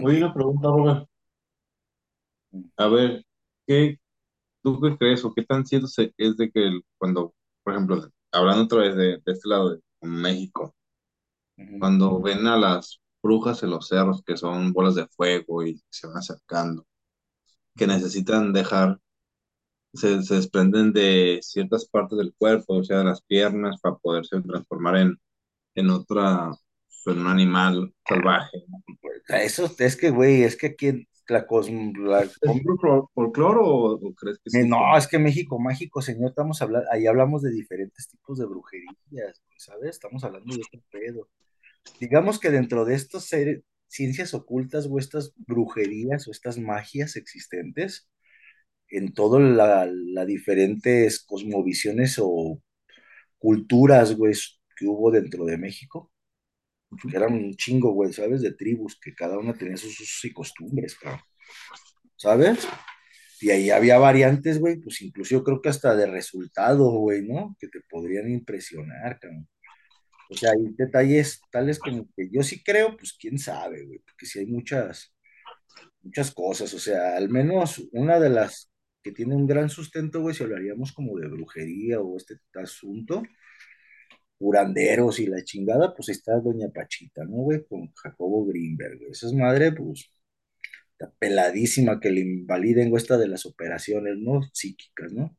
Oye, 0.00 0.18
Santería. 0.18 0.24
una 0.24 0.34
pregunta, 0.34 0.68
Robert. 0.68 1.08
A 2.76 2.86
ver, 2.88 3.24
¿qué, 3.66 3.98
tú 4.62 4.80
qué 4.80 4.96
crees 4.98 5.24
o 5.24 5.34
qué 5.34 5.44
tan 5.44 5.66
cierto 5.66 5.88
es 6.18 6.36
de 6.38 6.50
que 6.52 6.66
el- 6.68 6.82
cuando, 6.98 7.34
por 7.64 7.74
ejemplo, 7.74 8.02
hablando 8.32 8.64
otra 8.64 8.80
vez 8.80 8.96
de, 8.96 9.04
de 9.24 9.32
este 9.32 9.48
lado 9.50 9.70
de 9.72 9.80
México, 10.02 10.74
cuando 11.78 12.20
ven 12.22 12.46
a 12.46 12.56
las 12.56 13.01
brujas 13.22 13.62
en 13.62 13.70
los 13.70 13.88
cerros, 13.88 14.22
que 14.26 14.36
son 14.36 14.72
bolas 14.72 14.94
de 14.96 15.06
fuego 15.08 15.64
y 15.66 15.82
se 15.90 16.06
van 16.08 16.18
acercando, 16.18 16.86
que 17.76 17.86
necesitan 17.86 18.52
dejar, 18.52 19.00
se, 19.94 20.22
se 20.22 20.36
desprenden 20.36 20.92
de 20.92 21.40
ciertas 21.42 21.86
partes 21.86 22.18
del 22.18 22.34
cuerpo, 22.36 22.76
o 22.76 22.84
sea, 22.84 22.98
de 22.98 23.04
las 23.04 23.22
piernas, 23.22 23.80
para 23.82 23.96
poderse 23.96 24.40
transformar 24.42 24.96
en, 24.98 25.20
en 25.76 25.90
otra, 25.90 26.52
en 27.06 27.18
un 27.20 27.26
animal 27.28 27.94
salvaje. 28.08 28.64
Eso 29.28 29.70
es 29.78 29.96
que, 29.96 30.10
güey, 30.10 30.42
es 30.42 30.56
que 30.56 30.68
aquí 30.68 30.88
en 30.88 31.08
la, 31.28 31.46
cos- 31.46 31.68
la 31.98 32.30
¿Es 32.40 32.52
com- 32.52 32.60
puro 32.62 33.10
folclore 33.14 33.58
o, 33.60 33.94
o 33.94 34.14
crees 34.14 34.38
que 34.38 34.50
eh, 34.52 34.64
sí 34.64 34.64
no, 34.64 34.76
sea? 34.76 34.96
es 34.96 35.06
que 35.08 35.18
México 35.18 35.58
mágico, 35.58 36.02
señor, 36.02 36.30
estamos 36.30 36.60
hablando, 36.62 36.88
ahí 36.92 37.06
hablamos 37.06 37.42
de 37.42 37.50
diferentes 37.50 38.08
tipos 38.08 38.38
de 38.38 38.46
brujerías, 38.46 39.42
¿sabes? 39.56 39.90
Estamos 39.90 40.24
hablando 40.24 40.54
de 40.54 40.62
este 40.62 40.80
pedo. 40.90 41.28
Digamos 42.00 42.38
que 42.40 42.50
dentro 42.50 42.84
de 42.84 42.94
estas 42.94 43.24
ser- 43.26 43.64
ciencias 43.88 44.34
ocultas 44.34 44.86
o 44.90 44.98
estas 44.98 45.32
brujerías 45.36 46.26
o 46.28 46.30
estas 46.32 46.58
magias 46.58 47.16
existentes, 47.16 48.08
en 48.88 49.14
todas 49.14 49.42
la, 49.42 49.86
la 49.90 50.24
diferentes 50.26 51.24
cosmovisiones 51.24 52.18
o 52.20 52.62
culturas, 53.38 54.16
güey, 54.16 54.34
que 54.76 54.86
hubo 54.86 55.10
dentro 55.10 55.44
de 55.46 55.58
México, 55.58 56.12
que 57.10 57.16
eran 57.16 57.34
un 57.34 57.54
chingo, 57.54 57.92
güey, 57.92 58.12
¿sabes? 58.12 58.42
De 58.42 58.52
tribus, 58.54 58.98
que 59.00 59.14
cada 59.14 59.38
una 59.38 59.54
tenía 59.54 59.76
sus 59.76 59.98
usos 60.00 60.24
y 60.24 60.32
costumbres, 60.32 60.94
cabrón. 60.96 61.20
¿sabes? 62.16 62.66
Y 63.40 63.50
ahí 63.50 63.70
había 63.70 63.98
variantes, 63.98 64.60
güey, 64.60 64.76
pues 64.80 65.02
incluso 65.02 65.30
yo 65.32 65.44
creo 65.44 65.60
que 65.60 65.68
hasta 65.68 65.96
de 65.96 66.06
resultado, 66.06 66.90
güey, 66.92 67.22
¿no? 67.26 67.56
Que 67.58 67.68
te 67.68 67.80
podrían 67.90 68.30
impresionar, 68.30 69.18
cabrón. 69.20 69.48
O 70.32 70.36
sea, 70.36 70.50
hay 70.52 70.74
detalles 70.76 71.40
tales 71.50 71.78
como 71.78 72.08
que 72.16 72.30
yo 72.32 72.42
sí 72.42 72.62
creo, 72.62 72.96
pues 72.96 73.12
quién 73.14 73.38
sabe, 73.38 73.84
güey, 73.84 73.98
porque 74.00 74.26
sí 74.26 74.38
hay 74.40 74.46
muchas. 74.46 75.12
muchas 76.02 76.32
cosas, 76.32 76.74
o 76.74 76.78
sea, 76.78 77.16
al 77.16 77.28
menos 77.30 77.82
una 77.92 78.18
de 78.20 78.30
las 78.30 78.70
que 79.02 79.12
tiene 79.12 79.34
un 79.36 79.46
gran 79.46 79.68
sustento, 79.70 80.20
güey, 80.20 80.34
si 80.34 80.42
hablaríamos 80.44 80.92
como 80.92 81.18
de 81.18 81.28
brujería 81.28 82.00
o 82.00 82.16
este 82.16 82.36
asunto, 82.54 83.22
curanderos 84.38 85.18
y 85.20 85.26
la 85.26 85.42
chingada, 85.44 85.94
pues 85.94 86.08
está 86.10 86.38
Doña 86.40 86.68
Pachita, 86.68 87.24
¿no, 87.24 87.36
güey? 87.42 87.64
Con 87.66 87.92
Jacobo 87.94 88.44
Greenberg, 88.46 88.98
güey. 88.98 89.10
Esa 89.12 89.26
es 89.28 89.32
madre, 89.34 89.72
pues, 89.72 90.10
está 90.92 91.12
peladísima 91.18 92.00
que 92.00 92.10
le 92.10 92.20
invaliden, 92.22 92.90
güey, 92.90 93.02
esta 93.02 93.18
de 93.18 93.28
las 93.28 93.46
operaciones, 93.46 94.16
¿no? 94.18 94.42
Psíquicas, 94.52 95.12
¿no? 95.12 95.36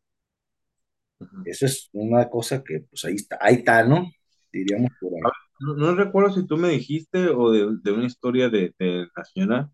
Eso 1.46 1.66
es 1.66 1.90
una 1.94 2.30
cosa 2.30 2.64
que, 2.64 2.82
pues, 2.82 3.06
ahí 3.06 3.16
está, 3.16 3.38
ahí 3.42 3.56
está, 3.56 3.84
¿no? 3.84 4.12
Diríamos 4.54 4.92
por 5.00 5.14
ahí. 5.16 5.34
No, 5.60 5.76
no 5.76 5.96
recuerdo 5.96 6.34
si 6.34 6.46
tú 6.48 6.58
me 6.58 6.70
dijiste 6.70 7.30
o 7.30 7.52
de, 7.52 7.78
de 7.84 7.92
una 7.92 8.06
historia 8.06 8.50
de, 8.50 8.74
de 8.80 9.08
la 9.16 9.26
señora 9.26 9.72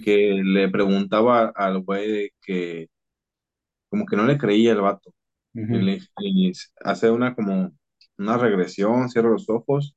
que 0.00 0.40
le 0.44 0.68
preguntaba 0.70 1.48
al 1.56 1.82
güey 1.82 2.30
que 2.42 2.88
como 3.88 4.06
que 4.06 4.16
no 4.16 4.24
le 4.26 4.38
creía 4.38 4.72
el 4.72 4.80
vato. 4.80 5.14
Le, 5.70 6.00
hace 6.84 7.10
una 7.10 7.34
como 7.34 7.72
una 8.18 8.38
regresión, 8.38 9.08
cierra 9.10 9.30
los 9.30 9.48
ojos 9.50 9.96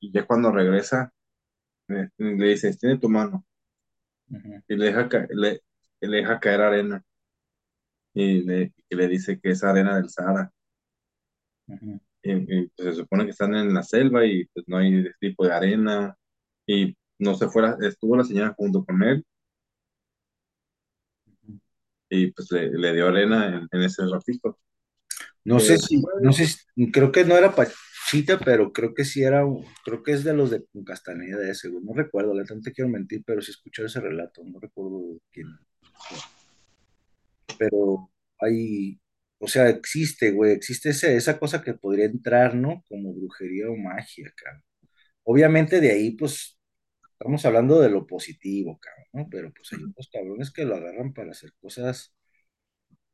y 0.00 0.12
ya 0.12 0.26
cuando 0.26 0.52
regresa 0.52 1.12
le, 1.88 2.10
le 2.18 2.48
dice, 2.48 2.74
tiene 2.76 2.98
tu 2.98 3.08
mano 3.08 3.44
y 4.68 4.76
le 4.76 4.86
deja, 4.86 5.08
le, 5.30 5.60
le 6.00 6.16
deja 6.16 6.40
caer 6.40 6.60
arena 6.62 7.04
y 8.14 8.42
le, 8.42 8.72
y 8.88 8.94
le 8.96 9.08
dice 9.08 9.40
que 9.40 9.50
es 9.50 9.64
arena 9.64 9.96
del 9.96 10.08
Sahara. 10.10 10.52
ujú. 11.68 12.00
Y, 12.22 12.32
y, 12.32 12.68
pues, 12.76 12.88
se 12.96 13.02
supone 13.02 13.24
que 13.24 13.30
están 13.30 13.54
en 13.54 13.72
la 13.74 13.82
selva 13.82 14.26
y 14.26 14.44
pues 14.46 14.66
no 14.68 14.78
hay 14.78 15.00
ese 15.00 15.12
tipo 15.20 15.46
de 15.46 15.52
arena 15.54 16.16
y 16.66 16.96
no 17.18 17.34
se 17.34 17.48
fuera, 17.48 17.76
estuvo 17.82 18.16
la 18.16 18.24
señora 18.24 18.54
junto 18.56 18.84
con 18.84 19.02
él 19.02 19.24
y 22.08 22.32
pues 22.32 22.50
le, 22.52 22.70
le 22.70 22.92
dio 22.94 23.08
arena 23.08 23.46
en, 23.48 23.68
en 23.70 23.82
ese 23.82 24.02
ratito. 24.06 24.58
No 25.44 25.60
sé 25.60 25.78
si, 25.78 26.02
no 26.22 26.32
sé, 26.32 26.46
si- 26.48 26.90
creo 26.92 27.12
que 27.12 27.24
no 27.24 27.36
era 27.36 27.54
Pachita, 27.54 28.38
pero 28.44 28.72
creo 28.72 28.94
que 28.94 29.04
sí 29.04 29.22
era, 29.22 29.44
un- 29.46 29.64
creo 29.84 30.02
que 30.02 30.12
es 30.12 30.24
de 30.24 30.34
los 30.34 30.50
de 30.50 30.64
Castaneda 30.86 31.48
ese, 31.50 31.68
güey. 31.68 31.84
No 31.84 31.94
recuerdo, 31.94 32.34
la 32.34 32.44
no 32.44 32.60
te 32.62 32.72
quiero 32.72 32.90
mentir, 32.90 33.22
pero 33.26 33.42
sí 33.42 33.50
escuché 33.52 33.84
ese 33.84 34.00
relato, 34.00 34.42
no 34.44 34.60
recuerdo 34.60 35.18
quién. 35.32 35.48
Pero 37.58 38.10
hay, 38.40 38.98
o 39.40 39.48
sea, 39.48 39.70
existe, 39.70 40.32
güey, 40.32 40.52
existe 40.52 40.90
ese, 40.90 41.16
esa 41.16 41.38
cosa 41.40 41.62
que 41.62 41.74
podría 41.74 42.06
entrar, 42.06 42.54
¿no? 42.56 42.84
Como 42.88 43.14
brujería 43.14 43.70
o 43.70 43.76
magia, 43.76 44.32
cabrón. 44.36 44.62
Obviamente 45.24 45.80
de 45.80 45.92
ahí, 45.92 46.12
pues, 46.12 46.58
estamos 47.12 47.44
hablando 47.46 47.80
de 47.80 47.90
lo 47.90 48.06
positivo, 48.06 48.78
cabrón, 48.80 49.06
¿no? 49.14 49.28
Pero 49.30 49.52
pues 49.54 49.72
hay 49.72 49.84
otros 49.84 50.10
cabrones 50.12 50.52
que 50.52 50.64
lo 50.64 50.76
agarran 50.76 51.12
para 51.14 51.32
hacer 51.32 51.52
cosas 51.60 52.14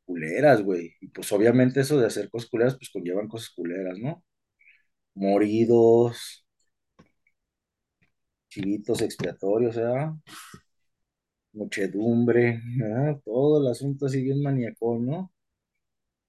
culeras, 0.04 0.62
güey. 0.62 0.92
Y 1.00 1.08
pues 1.08 1.30
obviamente 1.32 1.80
eso 1.80 1.98
de 1.98 2.06
hacer 2.06 2.30
cosas 2.30 2.50
culeras, 2.50 2.76
pues 2.76 2.90
conllevan 2.90 3.28
cosas 3.28 3.50
culeras, 3.50 3.98
¿no? 3.98 4.24
Moridos, 5.14 6.46
chivitos 8.48 9.02
expiatorios, 9.02 9.76
¿verdad? 9.76 10.14
Muchedumbre, 11.52 12.60
¿verdad? 12.78 13.20
Todo 13.24 13.60
el 13.60 13.66
asunto 13.72 14.06
así 14.06 14.22
bien 14.22 14.40
maníaco, 14.42 14.96
¿no? 15.00 15.32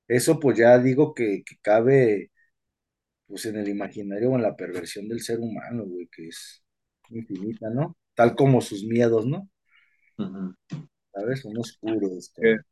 Eso 0.07 0.39
pues 0.39 0.57
ya 0.57 0.77
digo 0.79 1.13
que, 1.13 1.43
que 1.45 1.57
cabe 1.61 2.31
pues 3.27 3.45
en 3.45 3.57
el 3.57 3.69
imaginario 3.69 4.31
o 4.31 4.35
en 4.35 4.43
la 4.43 4.55
perversión 4.55 5.07
del 5.09 5.21
ser 5.21 5.39
humano, 5.39 5.85
güey, 5.85 6.07
que 6.09 6.27
es 6.29 6.63
infinita, 7.09 7.69
¿no? 7.69 7.97
Tal 8.15 8.35
como 8.35 8.61
sus 8.61 8.83
miedos, 8.85 9.25
¿no? 9.27 9.49
¿Sabes? 11.13 11.41
Son 11.41 11.57
oscuros, 11.57 12.31
Que 12.41 12.57
cabrón. 12.57 12.63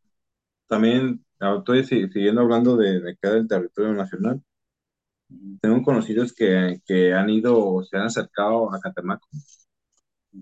también 0.68 1.26
ah, 1.42 1.58
estoy 1.60 1.84
si- 1.86 2.10
siguiendo 2.10 2.42
hablando 2.42 2.78
de, 2.78 3.02
de 3.02 3.12
acá 3.14 3.32
del 3.34 3.48
territorio 3.48 3.94
nacional. 3.94 4.42
Tengo 5.62 5.82
conocidos 5.84 6.34
que, 6.34 6.80
que 6.86 7.14
han 7.14 7.30
ido, 7.30 7.84
se 7.84 7.98
han 7.98 8.04
acercado 8.06 8.74
a 8.74 8.80
Catemaco 8.80 9.28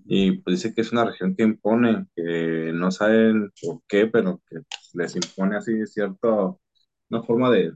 y 0.08 0.38
pues 0.40 0.58
dice 0.62 0.74
que 0.76 0.82
es 0.82 0.92
una 0.92 1.06
región 1.06 1.36
que 1.36 1.44
impone, 1.44 2.08
que 2.16 2.72
no 2.74 2.92
saben 2.92 3.52
por 3.62 3.82
qué, 3.88 4.08
pero 4.08 4.42
que 4.50 4.58
les 4.94 5.16
impone 5.16 5.58
así 5.58 5.86
cierto, 5.88 6.60
una 7.14 7.24
forma 7.24 7.50
de, 7.52 7.74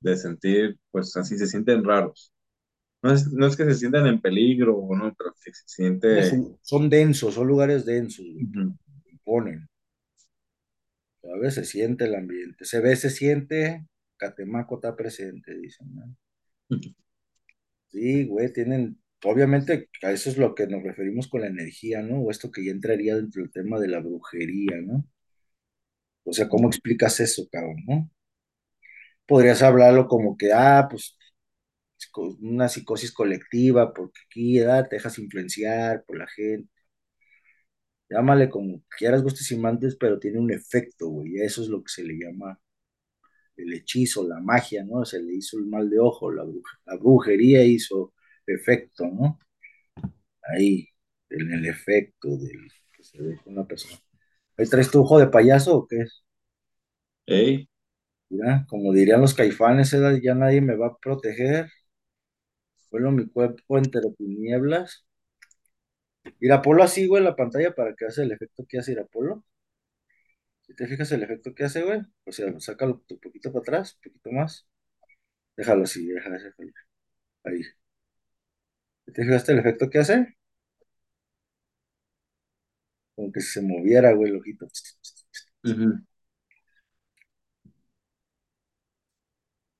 de 0.00 0.16
sentir, 0.16 0.78
pues 0.90 1.16
así 1.16 1.36
se 1.38 1.46
sienten 1.46 1.84
raros. 1.84 2.32
No 3.02 3.12
es, 3.12 3.32
no 3.32 3.46
es 3.46 3.56
que 3.56 3.64
se 3.66 3.74
sientan 3.76 4.06
en 4.08 4.20
peligro 4.20 4.76
o 4.78 4.96
no, 4.96 5.14
pero 5.14 5.32
que 5.44 5.52
se 5.54 5.64
siente... 5.66 6.22
Son 6.22 6.58
son 6.62 6.88
densos, 6.88 7.34
son 7.34 7.46
lugares 7.46 7.84
densos, 7.84 8.24
que 8.24 8.40
Ujú, 8.40 8.74
imponen. 9.12 9.68
¿Sabes? 11.22 11.54
Se 11.54 11.64
siente 11.64 12.04
el 12.04 12.14
ambiente. 12.14 12.64
Se 12.64 12.78
ve, 12.80 12.94
se 12.94 13.10
siente, 13.10 13.84
Catemaco 14.16 14.76
está 14.76 14.94
presente, 14.94 15.52
dicen, 15.58 15.92
¿no? 15.92 16.16
Sí, 17.88 18.26
güey, 18.26 18.52
tienen, 18.52 19.00
obviamente 19.24 19.88
a 20.02 20.10
eso 20.12 20.28
es 20.30 20.36
lo 20.38 20.54
que 20.54 20.66
nos 20.66 20.82
referimos 20.82 21.28
con 21.28 21.40
la 21.42 21.46
energía, 21.46 22.02
¿no? 22.02 22.20
O 22.20 22.30
esto 22.30 22.50
que 22.50 22.64
ya 22.64 22.72
entraría 22.72 23.16
dentro 23.16 23.40
del 23.42 23.52
tema 23.52 23.78
de 23.80 23.88
la 23.88 24.00
brujería, 24.00 24.80
¿no? 24.82 25.04
O 26.24 26.32
sea, 26.32 26.48
¿cómo 26.48 26.68
explicas 26.68 27.20
eso, 27.20 27.48
cabrón, 27.50 27.76
no? 27.86 28.10
Podrías 29.26 29.62
hablarlo 29.62 30.06
como 30.08 30.36
que, 30.36 30.52
ah, 30.52 30.86
pues 30.90 31.16
una 32.40 32.68
psicosis 32.68 33.12
colectiva, 33.12 33.92
porque 33.94 34.20
aquí. 34.26 34.58
Te 34.88 34.96
dejas 34.96 35.18
influenciar 35.18 36.04
por 36.06 36.18
la 36.18 36.26
gente. 36.28 36.68
Llámale 38.08 38.48
como 38.50 38.82
quieras, 38.96 39.22
gustes 39.22 39.50
y 39.50 39.58
mandes, 39.58 39.96
pero 39.96 40.18
tiene 40.18 40.38
un 40.38 40.50
efecto, 40.52 41.08
güey. 41.08 41.34
y 41.36 41.40
Eso 41.42 41.62
es 41.62 41.68
lo 41.68 41.82
que 41.82 41.92
se 41.92 42.02
le 42.04 42.14
llama 42.18 42.58
el 43.56 43.72
hechizo, 43.74 44.26
la 44.28 44.40
magia, 44.40 44.84
¿no? 44.84 45.04
Se 45.04 45.22
le 45.22 45.34
hizo 45.34 45.58
el 45.58 45.66
mal 45.66 45.90
de 45.90 46.00
ojo, 46.00 46.30
la, 46.32 46.44
la 46.86 46.96
brujería 46.96 47.64
hizo 47.64 48.14
efecto, 48.46 49.06
¿no? 49.06 49.38
Ahí, 50.42 50.88
en 51.30 51.52
el 51.52 51.66
efecto 51.66 52.36
del 52.38 52.70
que 52.92 53.02
se 53.02 53.20
ve 53.20 53.36
con 53.42 53.54
una 53.54 53.66
persona. 53.66 53.98
¿Ahí 54.58 54.66
traes 54.68 54.90
tu 54.90 55.00
ojo 55.02 55.18
de 55.18 55.28
payaso 55.28 55.76
o 55.76 55.86
qué 55.86 55.98
es? 56.02 56.24
Ey, 57.26 57.68
Mira, 58.28 58.66
como 58.68 58.92
dirían 58.92 59.20
los 59.22 59.32
caifanes, 59.34 59.92
¿eh? 59.94 60.20
ya 60.22 60.34
nadie 60.34 60.60
me 60.60 60.76
va 60.76 60.88
a 60.88 60.96
proteger. 60.98 61.70
Vuelo 62.90 63.10
mi 63.12 63.26
cuerpo 63.28 63.76
entre 63.76 64.00
tinieblas. 64.16 65.04
Irapolo 66.38 66.84
así, 66.84 67.08
güey, 67.08 67.24
la 67.24 67.34
pantalla 67.34 67.74
para 67.74 67.92
que 67.96 68.06
hace 68.06 68.22
el 68.22 68.30
efecto 68.30 68.64
que 68.68 68.78
hace 68.78 68.92
Irapolo. 68.92 69.42
Si 70.62 70.74
te 70.74 70.86
fijas 70.86 71.12
el 71.12 71.22
efecto 71.22 71.54
que 71.54 71.64
hace, 71.64 71.82
güey, 71.84 72.00
o 72.24 72.32
sea, 72.32 72.58
sácalo 72.60 73.02
un 73.08 73.20
poquito 73.20 73.52
para 73.52 73.60
atrás, 73.62 73.94
un 73.96 74.02
poquito 74.10 74.30
más. 74.32 74.66
Déjalo 75.56 75.84
así, 75.84 76.06
déjalo, 76.08 76.36
déjalo. 76.36 76.72
Ahí. 77.44 77.62
¿Te 79.06 79.24
fijaste 79.24 79.52
el 79.52 79.60
efecto 79.60 79.88
que 79.88 79.98
hace? 80.00 80.36
Como 83.16 83.32
que 83.32 83.40
si 83.40 83.50
se 83.54 83.62
moviera, 83.62 84.12
güey, 84.12 84.30
el 84.30 84.36
ojito. 84.38 84.66
ujú. 85.64 86.04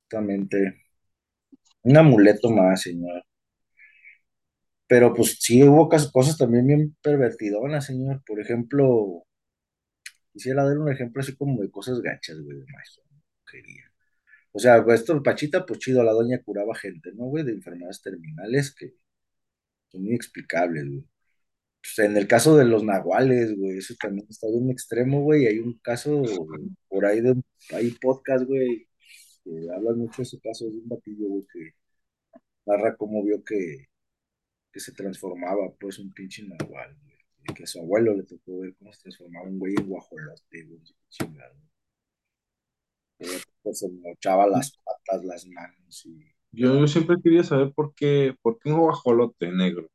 Exactamente. 0.09 0.81
Un 1.85 1.97
amuleto 1.97 2.51
más, 2.51 2.83
señor. 2.83 3.23
Pero 4.87 5.13
pues 5.13 5.37
sí 5.41 5.63
hubo 5.63 5.91
cas- 5.91 6.11
cosas 6.11 6.39
también 6.39 6.67
bien 6.67 6.97
pervertidonas, 7.03 7.85
señor. 7.85 8.23
Por 8.27 8.41
ejemplo, 8.41 9.25
quisiera 10.33 10.65
dar 10.65 10.79
un 10.79 10.91
ejemplo 10.93 11.21
así 11.23 11.35
como 11.37 11.63
de 11.63 11.71
cosas 11.71 12.01
gachas, 12.01 12.39
güey, 12.41 12.59
de 12.59 12.67
magia, 12.73 13.03
brujería. 13.45 13.85
O 14.53 14.59
sea, 14.61 14.85
pues, 14.85 15.01
esto, 15.03 15.23
Pachita, 15.23 15.67
pues 15.67 15.81
chido, 15.81 16.03
la 16.05 16.13
doña 16.13 16.43
curaba 16.45 16.75
gente, 16.77 17.13
¿no, 17.15 17.27
güey? 17.27 17.45
De 17.45 17.53
enfermedades 17.53 18.03
terminales 18.03 18.75
que 18.75 18.95
son 19.91 20.07
inexplicables, 20.07 20.87
güey. 20.89 21.05
Pues, 21.85 21.99
en 22.09 22.17
el 22.17 22.27
caso 22.27 22.57
de 22.57 22.65
los 22.65 22.83
nahuales, 22.83 23.55
güey, 23.59 23.79
eso 23.79 23.95
también 24.01 24.27
está 24.31 24.49
bien 24.49 24.71
extremo, 24.71 25.23
güey. 25.23 25.47
Hay 25.47 25.59
un 25.59 25.79
caso 25.81 26.23
por 26.89 27.05
ahí 27.05 27.21
de, 27.21 27.35
hay 27.73 27.91
podcast, 27.93 28.47
güey, 28.47 28.89
que 29.45 29.51
hablan 29.71 29.99
mucho 29.99 30.19
de 30.19 30.23
ese 30.23 30.41
caso 30.41 30.65
de 30.65 30.79
un 30.79 30.89
batillo, 30.89 31.29
güey, 31.29 31.47
que 31.53 31.75
narra 32.65 32.97
cómo 32.97 33.23
vio 33.23 33.45
que, 33.45 33.89
que 34.73 34.81
se 34.81 34.93
transformaba, 34.93 35.75
pues, 35.79 35.99
un 35.99 36.13
pinche 36.15 36.43
nahual, 36.45 36.97
güey. 37.03 37.19
Y 37.47 37.53
que 37.55 37.65
a 37.65 37.67
su 37.67 37.81
abuelo 37.81 38.15
le 38.15 38.23
tocó 38.25 38.61
ver 38.61 38.75
cómo 38.79 38.91
se 38.93 39.03
transformaba 39.03 39.47
un 39.47 39.59
güey 39.59 39.75
en 39.77 39.87
guajolote, 39.87 40.65
güey, 40.65 40.81
chingado. 41.11 41.55
Pues, 43.19 43.79
se 43.79 43.91
mochaba 43.91 44.47
las 44.47 44.79
patas, 44.79 45.25
las 45.25 45.47
manos 45.49 46.07
y... 46.07 46.33
Yo, 46.53 46.81
yo 46.81 46.87
siempre 46.87 47.17
quería 47.23 47.43
saber 47.43 47.73
por 47.75 47.95
qué, 47.95 48.35
por 48.41 48.59
qué 48.59 48.71
un 48.71 48.79
guajolote 48.79 49.51
negro. 49.51 49.91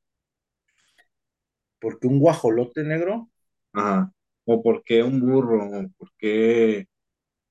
Porque 1.79 2.07
un 2.07 2.19
guajolote 2.19 2.83
negro, 2.83 3.29
Ajá. 3.73 4.11
O 4.45 4.63
por 4.63 4.83
qué 4.83 5.03
un 5.03 5.19
burro, 5.19 5.63
o 5.65 5.89
por 5.97 6.09
qué... 6.17 6.87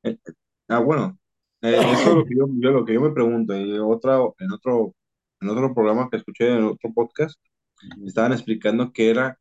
eh, 0.05 0.19
ah, 0.69 0.81
bueno, 0.81 1.19
eh, 1.63 1.77
eso 1.93 2.11
es 2.11 2.17
lo 2.17 2.25
que 2.27 2.37
yo, 2.37 2.47
yo- 2.61 2.73
lo 2.73 2.85
que 2.87 2.95
yo 2.95 3.01
me 3.03 3.13
pregunto. 3.13 3.57
Y 3.57 3.79
otra, 3.79 4.19
en 4.41 4.53
otro, 4.53 4.95
en 5.41 5.49
otro 5.51 5.75
programa 5.75 6.09
que 6.11 6.19
escuché, 6.19 6.51
en 6.57 6.65
otro 6.65 6.93
podcast, 6.95 7.41
estaban 8.07 8.33
explicando 8.33 8.93
que 8.93 9.11
era, 9.11 9.39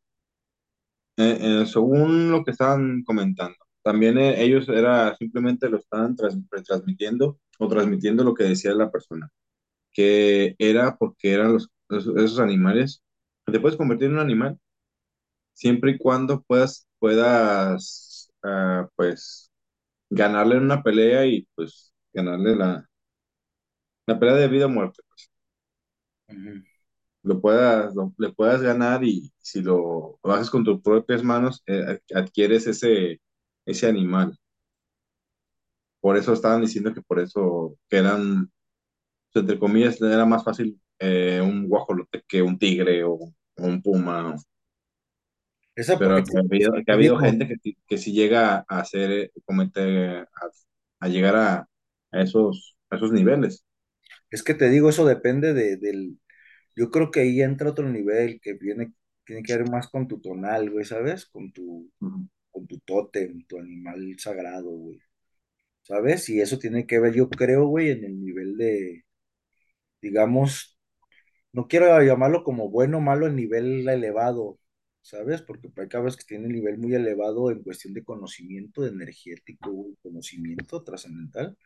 eh, 1.16 1.62
eh, 1.62 1.66
según 1.66 2.30
lo 2.30 2.44
que 2.44 2.52
estaban 2.52 3.02
comentando, 3.04 3.56
también 3.82 4.18
eh, 4.18 4.42
ellos 4.42 4.68
era 4.68 5.16
simplemente 5.16 5.68
lo 5.68 5.78
estaban 5.78 6.16
retransmitiendo 6.50 7.38
o 7.58 7.68
transmitiendo 7.68 8.24
lo 8.24 8.34
que 8.34 8.44
decía 8.44 8.72
la 8.74 8.90
persona, 8.90 9.28
que 9.92 10.56
era 10.58 10.96
porque 10.98 11.32
eran 11.32 11.54
los, 11.54 11.70
esos, 11.90 12.16
esos 12.18 12.40
animales, 12.40 13.02
te 13.46 13.60
puedes 13.60 13.78
convertir 13.78 14.08
en 14.08 14.14
un 14.14 14.20
animal 14.20 14.58
siempre 15.58 15.92
y 15.92 15.98
cuando 15.98 16.42
puedas, 16.42 16.86
puedas, 17.00 18.30
ah, 18.44 18.88
pues, 18.96 19.50
ganarle 20.10 20.56
en 20.56 20.64
una 20.64 20.82
pelea 20.82 21.26
y 21.26 21.48
pues 21.56 21.94
ganarle 22.14 22.56
la, 22.56 22.88
la 24.06 24.18
pelea 24.18 24.34
de 24.34 24.48
vida 24.48 24.66
o 24.66 24.68
muerte. 24.68 25.02
pues. 25.08 25.30
Lo 27.22 27.40
puedas, 27.40 27.94
lo- 27.94 28.14
le 28.18 28.32
puedas 28.32 28.62
ganar 28.62 29.04
y 29.04 29.32
si 29.38 29.60
lo, 29.62 30.18
lo 30.22 30.32
haces 30.32 30.50
con 30.50 30.64
tus 30.64 30.80
propias 30.82 31.22
manos, 31.22 31.62
eh, 31.66 32.00
adquieres 32.14 32.66
ese, 32.66 33.20
ese 33.66 33.86
animal. 33.88 34.38
Por 36.00 36.16
eso 36.16 36.32
estaban 36.32 36.60
diciendo 36.62 36.94
que 36.94 37.02
por 37.02 37.18
eso, 37.20 37.76
que 37.88 37.96
eran, 37.98 38.50
pues, 39.32 39.42
entre 39.44 39.58
comillas, 39.58 40.00
era 40.02 40.26
más 40.26 40.44
fácil 40.44 40.80
eh, 41.00 41.40
un 41.42 41.68
guajolote 41.68 42.22
que 42.28 42.42
un 42.42 42.58
tigre 42.58 43.04
o, 43.04 43.14
o 43.14 43.34
un 43.56 43.82
puma. 43.82 44.36
Pero 45.96 46.24
que 46.24 46.36
ha 46.38 46.40
habido, 46.40 46.72
que 46.84 46.90
ha 46.92 46.94
habido 46.94 47.18
gente 47.18 47.46
que, 47.48 47.74
que 47.86 47.98
sí 47.98 48.12
llega 48.12 48.58
a 48.68 48.80
hacer, 48.80 49.10
eh, 49.12 49.32
cometer, 49.44 50.28
a, 50.34 50.50
a 51.00 51.08
llegar 51.08 51.36
a, 51.36 51.68
a 52.12 52.20
esos, 52.22 52.76
a 52.90 52.96
esos 52.96 53.12
niveles. 53.12 53.64
es 54.30 54.42
que 54.42 54.54
te 54.54 54.68
digo, 54.70 54.88
eso 54.90 55.06
depende 55.06 55.54
de, 55.54 55.76
del, 55.76 56.18
yo 56.76 56.90
creo 56.90 57.10
que 57.10 57.20
ahí 57.20 57.42
entra 57.42 57.70
otro 57.70 57.88
nivel 57.90 58.40
que 58.42 58.54
viene, 58.54 58.92
tiene 59.24 59.42
que 59.42 59.56
ver 59.56 59.70
más 59.70 59.88
con 59.88 60.08
tu 60.08 60.20
tonal, 60.20 60.70
güey, 60.70 60.84
¿sabes? 60.84 61.26
Con 61.26 61.52
tu, 61.52 61.90
Ujú, 62.00 62.28
con 62.50 62.66
tu 62.66 62.78
tótem, 62.80 63.44
tu 63.46 63.58
animal 63.58 64.16
sagrado, 64.18 64.70
güey, 64.70 65.00
¿sabes? 65.82 66.28
Y 66.30 66.40
eso 66.42 66.58
tiene 66.58 66.86
que 66.86 67.00
ver, 67.00 67.14
yo 67.14 67.30
creo, 67.30 67.66
güey, 67.68 67.90
en 67.92 68.04
el 68.04 68.20
nivel 68.20 68.56
de, 68.56 69.04
digamos, 70.02 70.78
no 71.52 71.68
quiero 71.68 72.02
llamarlo 72.02 72.44
como 72.44 72.70
bueno 72.70 72.98
o 72.98 73.00
malo 73.00 73.26
el 73.26 73.36
nivel 73.36 73.88
elevado, 73.88 74.57
¿sabes? 75.08 75.40
Porque 75.42 75.70
hay 75.76 75.88
cabras 75.88 76.16
que 76.16 76.24
tienen 76.24 76.52
nivel 76.52 76.78
muy 76.78 76.94
elevado 76.94 77.50
en 77.50 77.62
cuestión 77.62 77.94
de 77.94 78.04
conocimiento 78.04 78.82
de 78.82 78.90
energético, 78.90 79.86
conocimiento 80.02 80.82
trascendental, 80.84 81.56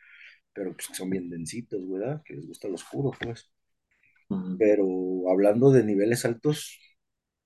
pero 0.53 0.75
pues 0.75 0.89
que 0.89 0.95
son 0.95 1.11
bien 1.11 1.29
densitos, 1.31 1.89
¿verdad? 1.91 2.23
Que 2.25 2.35
les 2.35 2.47
gusta 2.47 2.69
lo 2.69 2.75
oscuro, 2.77 3.13
pues. 3.21 3.51
Pero 4.59 4.87
hablando 5.31 5.71
de 5.73 5.85
niveles 5.85 6.25
altos, 6.25 6.79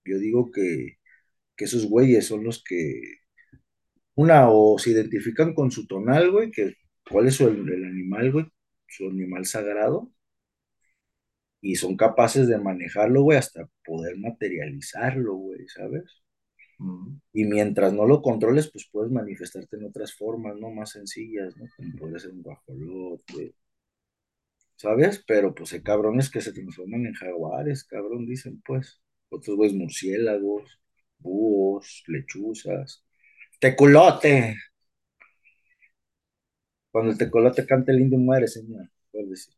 yo 0.04 0.18
digo 0.18 0.50
que, 0.52 0.98
que 1.56 1.66
esos 1.66 1.86
güeyes 1.86 2.26
son 2.26 2.44
los 2.44 2.62
que, 2.64 3.00
una, 4.14 4.50
o 4.50 4.78
se 4.78 4.90
identifican 4.90 5.54
con 5.54 5.70
su 5.70 5.86
tonal, 5.86 6.30
güey, 6.30 6.50
que 6.50 6.74
cuál 7.10 7.28
es 7.28 7.36
su, 7.36 7.48
el 7.48 7.84
animal, 7.84 8.32
güey, 8.32 8.46
su 8.88 9.08
animal 9.08 9.46
sagrado, 9.46 10.10
y 11.70 11.74
son 11.76 11.96
capaces 11.96 12.46
de 12.48 12.58
manejarlo, 12.58 13.22
güey, 13.22 13.38
hasta 13.38 13.68
poder 13.84 14.16
materializarlo, 14.18 15.34
güey, 15.34 15.66
¿sabes? 15.68 16.22
Y 17.32 17.44
mientras 17.44 17.92
no 17.92 18.06
lo 18.06 18.22
controles, 18.22 18.70
pues 18.70 18.88
puedes 18.92 19.10
manifestarte 19.10 19.76
en 19.76 19.86
otras 19.86 20.14
formas, 20.14 20.56
¿no? 20.56 20.70
Más 20.70 20.90
sencillas, 20.90 21.56
¿no? 21.56 21.66
Como 21.76 21.96
podría 21.96 22.18
ser 22.18 22.32
un 22.32 22.42
guajolote, 22.42 23.54
¿sabes? 24.76 25.24
Pero 25.26 25.54
pues 25.54 25.72
hay 25.72 25.82
cabrones 25.82 26.30
que 26.30 26.40
se 26.40 26.52
transforman 26.52 27.06
en 27.06 27.14
jaguares, 27.14 27.84
cabrón, 27.84 28.26
dicen, 28.26 28.62
pues. 28.64 29.00
Otros 29.28 29.56
güeyes 29.56 29.76
murciélagos, 29.76 30.80
búhos, 31.18 32.04
lechuzas. 32.06 33.04
¡Tecolote! 33.58 34.54
Cuando 36.90 37.12
el 37.12 37.18
tecolote 37.18 37.66
canta 37.66 37.92
el 37.92 38.00
indio 38.00 38.18
muere, 38.18 38.48
señor. 38.48 38.88
puedes 39.10 39.30
decir. 39.30 39.54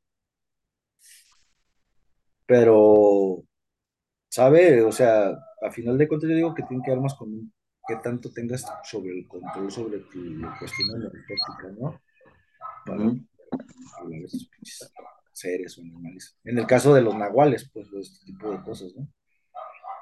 Pero, 2.49 3.45
¿sabe? 4.31 4.83
O 4.83 4.91
sea, 4.91 5.37
a 5.61 5.71
final 5.71 5.99
de 5.99 6.09
cuentas 6.09 6.31
yo 6.31 6.37
digo 6.37 6.55
que 6.55 6.63
tiene 6.63 6.83
que 6.83 6.91
ver 6.93 7.01
más 7.01 7.13
con 7.13 7.53
qué 7.87 7.97
tanto 8.03 8.33
tengas 8.33 8.65
sobre 8.85 9.19
el 9.19 9.29
control 9.29 9.71
sobre 9.71 9.99
tu 9.99 10.19
cuestión 10.59 10.97
energética, 10.97 11.77
¿no? 11.79 12.01
Para 12.87 13.03
hablar 13.03 14.21
de 14.21 14.25
esos 14.25 14.49
pinches 14.49 14.91
seres 15.31 15.77
o 15.77 15.83
animales. 15.83 16.39
En 16.43 16.59
el 16.59 16.67
caso 16.67 16.95
de 16.95 17.03
los 17.03 17.15
nahuales, 17.15 17.71
pues, 17.71 17.91
de 17.91 18.01
este 18.01 18.25
tipo 18.25 18.51
de 18.51 18.63
cosas, 18.63 18.95
¿no? 18.97 19.07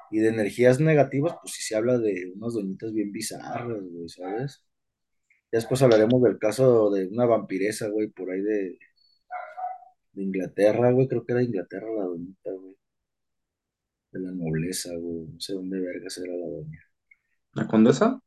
Y 0.09 0.19
de 0.19 0.29
energías 0.29 0.79
negativas, 0.79 1.35
pues 1.41 1.53
sí 1.53 1.61
se 1.63 1.75
habla 1.75 1.97
de 1.97 2.31
unas 2.33 2.53
doñitas 2.53 2.93
bien 2.93 3.11
bizarras, 3.11 3.83
güey, 3.83 4.07
¿sabes? 4.07 4.63
Ya 5.51 5.59
después 5.59 5.81
hablaremos 5.81 6.21
del 6.23 6.39
caso 6.39 6.91
de 6.91 7.07
una 7.07 7.25
vampiresa, 7.25 7.89
güey, 7.89 8.07
por 8.07 8.31
ahí 8.31 8.39
de, 8.41 8.79
de 10.17 10.23
Inglaterra, 10.25 10.91
güey, 10.91 11.07
creo 11.07 11.25
que 11.25 11.31
era 11.33 11.39
de 11.41 11.47
Inglaterra 11.47 11.87
la 11.97 12.03
doñita, 12.05 12.51
güey, 12.51 12.75
de 14.11 14.19
la 14.19 14.31
nobleza, 14.33 14.89
güey, 14.97 15.27
no 15.31 15.39
sé 15.39 15.53
dónde 15.53 15.79
vergas 15.79 16.17
era 16.17 16.33
la 16.35 16.45
doña. 16.47 16.79
¿La 17.55 17.67
condesa? 17.67 18.21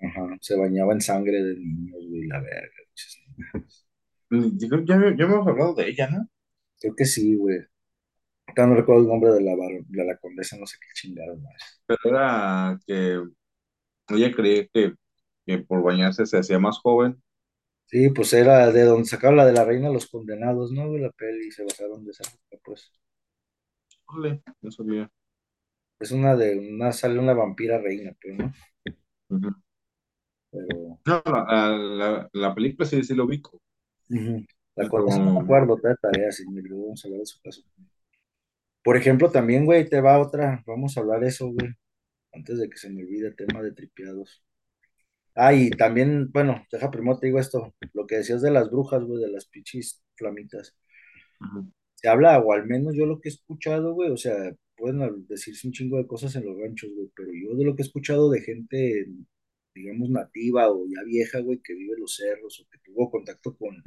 Ajá, 0.00 0.36
se 0.40 0.56
bañaba 0.56 0.92
en 0.92 1.00
sangre 1.00 1.40
de 1.42 1.54
niños, 1.56 2.04
güey, 2.08 2.26
la 2.26 2.40
verga. 2.40 2.74
Mm, 4.30 4.58
Yo 4.58 4.68
creo 4.68 4.80
que 4.84 4.86
ya, 4.86 4.96
ya 5.16 5.24
hemos 5.24 5.46
hablado 5.46 5.74
de 5.74 5.88
ella, 5.88 6.08
¿no? 6.10 6.28
Creo 6.80 6.94
que 6.96 7.04
sí, 7.06 7.36
güey. 7.36 7.58
Ahorita 8.48 8.66
No 8.66 8.76
recuerdo 8.76 9.02
el 9.02 9.08
nombre 9.08 9.32
de 9.32 9.42
la, 9.42 9.56
bar- 9.56 9.84
de 9.88 10.04
la 10.06 10.18
condesa, 10.18 10.58
no 10.58 10.66
sé 10.66 10.78
qué 10.80 10.88
chingados 10.94 11.40
más. 11.42 11.82
Pero 11.86 11.98
era 12.04 12.78
que 12.86 13.22
ella 14.10 14.32
creía 14.34 14.68
que, 14.72 14.94
que 15.46 15.58
por 15.60 15.82
bañarse 15.82 16.26
se 16.26 16.38
hacía 16.38 16.58
más 16.58 16.78
joven. 16.80 17.22
Sí, 17.88 18.08
pues 18.10 18.32
era 18.34 18.70
de 18.70 18.84
donde 18.84 19.08
sacaron 19.08 19.36
la 19.36 19.44
de 19.46 19.52
la 19.52 19.64
reina 19.64 19.90
los 19.90 20.06
condenados, 20.08 20.70
¿no? 20.72 20.92
De 20.92 21.00
la 21.00 21.10
peli 21.10 21.48
y 21.48 21.50
se 21.50 21.64
basaron 21.64 22.04
de 22.04 22.12
esa, 22.12 22.22
pues. 22.64 22.92
Órale, 24.06 24.42
no 24.62 24.70
sabía. 24.72 25.10
Es 26.00 26.12
una 26.12 26.36
de 26.36 26.58
una, 26.58 26.92
sale 26.92 27.18
una 27.20 27.34
vampira 27.34 27.78
reina, 27.78 28.12
pues, 28.20 28.36
¿no? 28.36 28.52
Pero 30.50 30.98
No, 31.06 31.22
la, 31.26 31.44
la, 31.44 31.76
la- 31.76 32.28
la 32.32 32.54
película 32.54 32.86
sí, 32.88 33.02
sí 33.02 33.14
lo 33.14 33.24
ubico. 33.24 33.60
ujú, 34.10 34.44
la 34.76 34.86
Pero, 34.86 34.88
condesa 34.88 35.22
no 35.22 35.32
me 35.32 35.40
acuerdo, 35.40 35.76
de 35.82 35.96
tarea, 35.96 36.30
si 36.32 36.46
me 36.50 36.60
vamos 36.62 37.02
a 37.04 37.08
hablar 37.08 37.20
de 37.20 37.26
su 37.26 37.40
caso. 37.40 37.62
Por 38.82 38.96
ejemplo, 38.96 39.30
también, 39.30 39.64
güey, 39.66 39.88
te 39.88 40.00
va 40.00 40.18
otra, 40.18 40.64
vamos 40.66 40.96
a 40.96 41.00
hablar 41.00 41.20
de 41.20 41.28
eso, 41.28 41.46
güey, 41.52 41.68
antes 42.32 42.58
de 42.58 42.70
que 42.70 42.78
se 42.78 42.90
me 42.90 43.02
olvide 43.02 43.28
el 43.28 43.36
tema 43.36 43.62
de 43.62 43.72
tripeados. 43.72 44.42
Ah, 45.40 45.54
y 45.54 45.70
también, 45.70 46.30
bueno, 46.32 46.66
deja 46.72 46.90
primero 46.90 47.18
te 47.18 47.26
digo 47.26 47.38
esto, 47.38 47.74
lo 47.94 48.06
que 48.06 48.16
decías 48.16 48.42
de 48.42 48.50
las 48.50 48.70
brujas, 48.70 49.02
güey, 49.04 49.22
de 49.22 49.30
las 49.30 49.46
pichis 49.46 50.02
flamitas. 50.16 50.74
Se 51.94 52.08
habla, 52.08 52.38
o 52.40 52.52
al 52.52 52.66
menos 52.66 52.94
yo 52.96 53.06
lo 53.06 53.20
que 53.20 53.28
he 53.28 53.32
escuchado, 53.32 53.92
güey, 53.94 54.10
o 54.10 54.16
sea, 54.16 54.34
pueden 54.76 55.26
decirse 55.28 55.66
un 55.66 55.72
chingo 55.72 55.96
de 55.98 56.06
cosas 56.06 56.34
en 56.36 56.44
los 56.44 56.56
ranchos, 56.58 56.90
güey, 56.94 57.10
pero 57.14 57.30
yo 57.32 57.56
de 57.56 57.64
lo 57.64 57.74
que 57.76 57.82
he 57.82 57.86
escuchado 57.86 58.30
de 58.30 58.40
gente, 58.40 59.06
digamos, 59.74 60.10
nativa 60.10 60.70
o 60.70 60.86
ya 60.88 61.02
vieja, 61.04 61.40
güey, 61.40 61.60
que 61.60 61.74
vive 61.74 61.94
en 61.94 62.00
los 62.00 62.16
cerros 62.16 62.60
o 62.60 62.68
que 62.70 62.78
tuvo 62.84 63.10
contacto 63.10 63.56
con, 63.56 63.82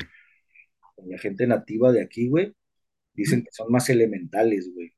con 0.95 1.09
la 1.09 1.17
gente 1.17 1.47
nativa 1.47 1.91
de 1.91 2.01
aquí, 2.01 2.29
güey, 2.29 2.53
dicen 3.13 3.43
que 3.43 3.51
son 3.51 3.71
más 3.71 3.89
elementales, 3.89 4.71
güey, 4.73 4.93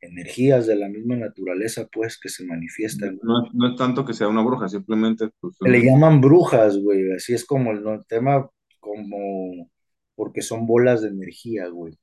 energías 0.00 0.66
de 0.66 0.76
la 0.76 0.88
misma 0.88 1.16
naturaleza, 1.16 1.88
pues, 1.92 2.18
que 2.18 2.28
se 2.28 2.44
manifiestan. 2.44 3.18
No, 3.22 3.46
es- 3.46 3.54
no 3.54 3.68
es 3.70 3.76
tanto 3.76 4.04
que 4.04 4.14
sea 4.14 4.28
una 4.28 4.42
bruja, 4.42 4.68
simplemente 4.68 5.28
pues, 5.40 5.56
Se 5.60 5.68
le 5.68 5.82
llaman 5.84 6.20
brujas, 6.20 6.78
güey, 6.78 7.12
así 7.12 7.34
es 7.34 7.44
como 7.44 7.72
el, 7.72 7.84
tema, 8.06 8.48
como, 8.80 9.70
porque 10.14 10.42
son 10.42 10.66
bolas 10.66 11.02
de 11.02 11.08
energía, 11.08 11.68
güey. 11.68 11.98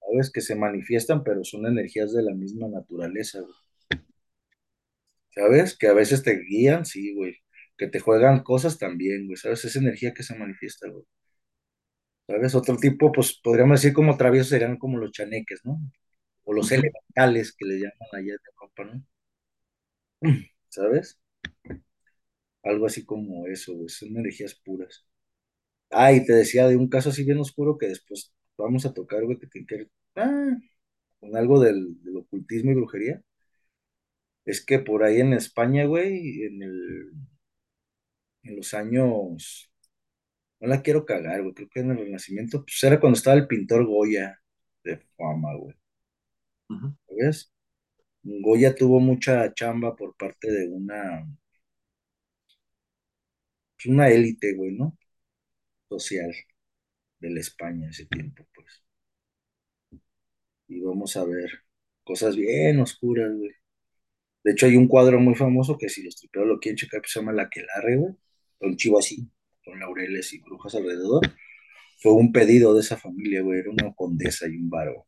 ¿sabes? 0.00 0.30
Que 0.32 0.40
se 0.40 0.54
manifiestan, 0.56 1.22
pero 1.24 1.44
son 1.44 1.66
energías 1.66 2.12
de 2.12 2.22
la 2.22 2.34
misma 2.34 2.68
naturaleza, 2.68 3.40
güey. 3.40 3.52
¿Sabes? 5.30 5.76
Que 5.76 5.88
a 5.88 5.92
veces 5.92 6.22
te 6.22 6.38
guían, 6.38 6.84
sí, 6.86 7.14
güey. 7.14 7.36
Que 7.76 7.88
te 7.88 8.00
juegan 8.00 8.42
cosas 8.42 8.78
también, 8.78 9.26
güey. 9.26 9.36
¿Sabes? 9.36 9.64
Esa 9.64 9.78
energía 9.78 10.14
que 10.14 10.22
se 10.22 10.34
manifiesta, 10.36 10.88
güey. 10.88 11.04
¿Sabes? 12.26 12.54
Otro 12.54 12.76
tipo, 12.76 13.12
pues 13.12 13.38
podríamos 13.42 13.80
decir 13.80 13.92
como 13.94 14.16
traviesos 14.16 14.48
serían 14.48 14.78
como 14.78 14.98
los 14.98 15.12
chaneques, 15.12 15.60
¿no? 15.64 15.78
O 16.46 16.54
los 16.54 16.72
elementales 16.72 17.52
que 17.52 17.66
le 17.66 17.74
llaman 17.80 18.08
allá 18.14 18.32
de 18.32 18.50
Europa, 18.54 18.84
¿no? 18.86 19.04
¿Sabes? 20.68 21.18
Algo 22.62 22.86
así 22.86 23.04
como 23.04 23.46
eso, 23.46 23.74
güey. 23.74 23.88
Son 23.88 24.08
energías 24.16 24.54
puras. 24.54 25.04
Ah, 25.90 26.12
y 26.12 26.24
te 26.26 26.34
decía 26.34 26.68
de 26.68 26.76
un 26.76 26.88
caso 26.88 27.10
así 27.10 27.24
bien 27.24 27.38
oscuro 27.40 27.78
que 27.78 27.88
después 27.88 28.34
vamos 28.58 28.86
a 28.86 28.94
tocar, 28.94 29.24
güey, 29.24 29.38
que 29.38 29.48
tiene 29.48 29.66
que 29.68 29.76
ver 29.78 29.90
ah, 30.16 30.56
con 31.20 31.36
algo 31.36 31.60
del, 31.60 32.02
del 32.04 32.18
ocultismo 32.18 32.72
y 32.72 32.74
brujería. 32.76 33.22
Es 34.46 34.64
que 34.64 34.78
por 34.78 35.04
ahí 35.04 35.20
en 35.20 35.34
España, 35.34 35.84
güey, 35.84 36.42
en 36.44 36.62
el, 36.62 37.12
en 38.44 38.56
los 38.56 38.74
años, 38.74 39.70
no 40.60 40.68
la 40.68 40.82
quiero 40.82 41.06
cagar, 41.06 41.42
güey, 41.42 41.54
creo 41.54 41.68
que 41.70 41.80
en 41.80 41.92
el 41.92 41.98
Renacimiento, 41.98 42.64
pues 42.64 42.82
era 42.84 43.00
cuando 43.00 43.18
estaba 43.18 43.36
el 43.36 43.46
pintor 43.48 43.86
Goya 43.86 44.40
de 44.84 44.98
fama, 45.16 45.54
güey, 45.56 45.76
Ujú. 46.70 46.94
¿sabes? 47.08 47.52
Goya 48.24 48.74
tuvo 48.74 49.00
mucha 49.00 49.52
chamba 49.54 49.96
por 49.96 50.16
parte 50.16 50.50
de 50.52 50.68
una, 50.68 51.26
pues, 53.76 53.86
una 53.86 54.08
élite, 54.08 54.54
güey, 54.54 54.72
¿no? 54.72 54.96
Social 55.88 56.32
de 57.20 57.30
la 57.30 57.40
España 57.40 57.90
ese 57.90 58.06
tiempo, 58.06 58.46
pues. 58.54 58.82
Y 60.68 60.80
vamos 60.80 61.16
a 61.16 61.24
ver 61.24 61.50
cosas 62.04 62.36
bien 62.36 62.80
oscuras, 62.80 63.32
güey. 63.36 63.50
De 64.44 64.52
hecho, 64.52 64.66
hay 64.66 64.76
un 64.76 64.88
cuadro 64.88 65.20
muy 65.20 65.34
famoso 65.34 65.78
que 65.78 65.88
si 65.90 66.02
los 66.04 66.16
triperos 66.16 66.48
lo 66.48 66.60
quieren 66.60 66.76
checar, 66.78 67.00
pues 67.02 67.12
se 67.12 67.20
llama 67.20 67.32
La 67.32 67.44
Aquelarre, 67.44 67.96
güey. 67.98 68.14
Un 68.60 68.76
chivo 68.76 68.98
así, 68.98 69.28
con 69.64 69.80
laureles 69.80 70.32
y 70.34 70.40
brujas 70.40 70.74
alrededor. 70.76 71.22
Fue 72.02 72.12
un 72.14 72.32
pedido 72.32 72.74
de 72.74 72.80
esa 72.82 72.96
familia, 72.98 73.42
güey. 73.42 73.60
Era 73.60 73.70
una 73.70 73.94
condesa 73.94 74.48
y 74.48 74.56
un 74.56 74.70
varo. 74.70 75.06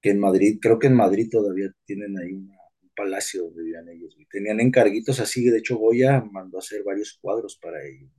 Que 0.00 0.10
en 0.10 0.20
Madrid, 0.20 0.58
creo 0.60 0.78
que 0.78 0.86
en 0.88 0.94
Madrid 0.94 1.28
todavía 1.30 1.70
tienen 1.84 2.18
ahí 2.18 2.32
un 2.32 2.50
palacio 2.96 3.44
donde 3.44 3.62
vivían 3.62 3.88
ellos, 3.88 4.14
güey. 4.14 4.26
Tenían 4.30 4.60
encarguitos 4.60 5.20
así, 5.20 5.44
de 5.50 5.58
hecho 5.58 5.76
Goya 5.78 6.22
mandó 6.32 6.58
a 6.58 6.60
hacer 6.60 6.82
varios 6.84 7.18
cuadros 7.20 7.56
para 7.56 7.84
ellos. 7.86 8.10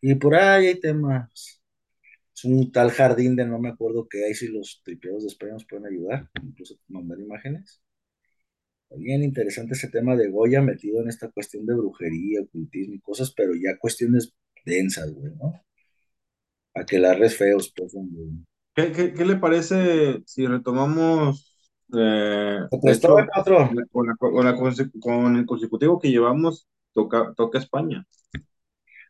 Y 0.00 0.14
por 0.16 0.34
ahí 0.36 0.66
hay 0.68 0.80
temas. 0.80 1.62
Es 2.34 2.44
un 2.44 2.70
tal 2.72 2.90
jardín 2.92 3.36
de 3.36 3.46
no 3.46 3.58
me 3.58 3.70
acuerdo 3.70 4.08
qué 4.08 4.24
hay, 4.24 4.34
si 4.34 4.48
los 4.48 4.80
tripeados 4.84 5.22
de 5.24 5.28
España 5.28 5.54
nos 5.54 5.66
pueden 5.66 5.86
ayudar, 5.86 6.28
incluso 6.42 6.78
mandar 6.88 7.18
imágenes. 7.20 7.82
Bien 8.96 9.22
interesante 9.22 9.74
ese 9.74 9.88
tema 9.88 10.16
de 10.16 10.28
Goya 10.30 10.60
metido 10.62 11.00
en 11.02 11.08
esta 11.08 11.30
cuestión 11.30 11.66
de 11.66 11.74
brujería, 11.74 12.42
ocultismo 12.42 12.94
y 12.94 13.00
cosas, 13.00 13.32
pero 13.36 13.52
ya 13.54 13.78
cuestiones 13.78 14.34
densas, 14.64 15.12
güey, 15.12 15.34
¿no? 15.34 15.52
Aquelarres 16.74 17.36
feos, 17.36 17.72
pues, 17.76 17.92
güey. 17.92 18.30
¿Qué, 18.78 18.92
qué, 18.92 19.12
qué 19.14 19.24
le 19.24 19.36
parece 19.36 20.22
si 20.26 20.46
retomamos, 20.46 21.60
eh, 21.96 22.60
hecho, 22.84 23.28
otro. 23.36 23.70
con, 23.92 24.06
la- 24.06 24.16
con 24.16 24.44
la 24.44 24.54
conse- 24.56 24.90
con 25.00 25.36
el 25.36 25.46
consecutivo 25.46 25.98
que 25.98 26.10
llevamos, 26.10 26.68
toca, 26.92 27.34
toca 27.36 27.58
España? 27.58 28.06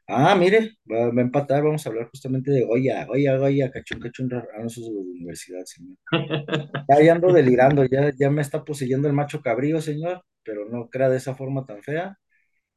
Ah, 0.06 0.34
mire, 0.36 0.58
va, 0.90 1.06
a 1.06 1.20
empatar, 1.20 1.62
vamos 1.62 1.84
a 1.86 1.88
hablar 1.90 2.08
justamente 2.10 2.50
de 2.50 2.64
Goya, 2.64 3.04
Goya, 3.06 3.36
Goya, 3.36 3.70
cachón, 3.70 4.00
cachón, 4.00 4.28
ah, 4.32 4.42
no, 4.60 4.66
eso 4.66 4.80
es 4.80 4.86
de 4.88 4.92
la 4.94 5.00
universidad, 5.00 5.64
señor. 5.64 5.96
Ya, 6.88 7.02
ya 7.02 7.12
ando 7.14 7.32
delirando, 7.32 7.84
ya, 7.86 8.12
ya 8.18 8.30
me 8.30 8.42
está 8.42 8.64
poseyendo 8.64 9.08
el 9.08 9.14
macho 9.14 9.42
cabrío, 9.42 9.80
señor, 9.82 10.24
pero 10.44 10.68
no 10.68 10.88
crea 10.90 11.08
de 11.10 11.18
esa 11.18 11.34
forma 11.34 11.66
tan 11.66 11.82
fea. 11.82 12.18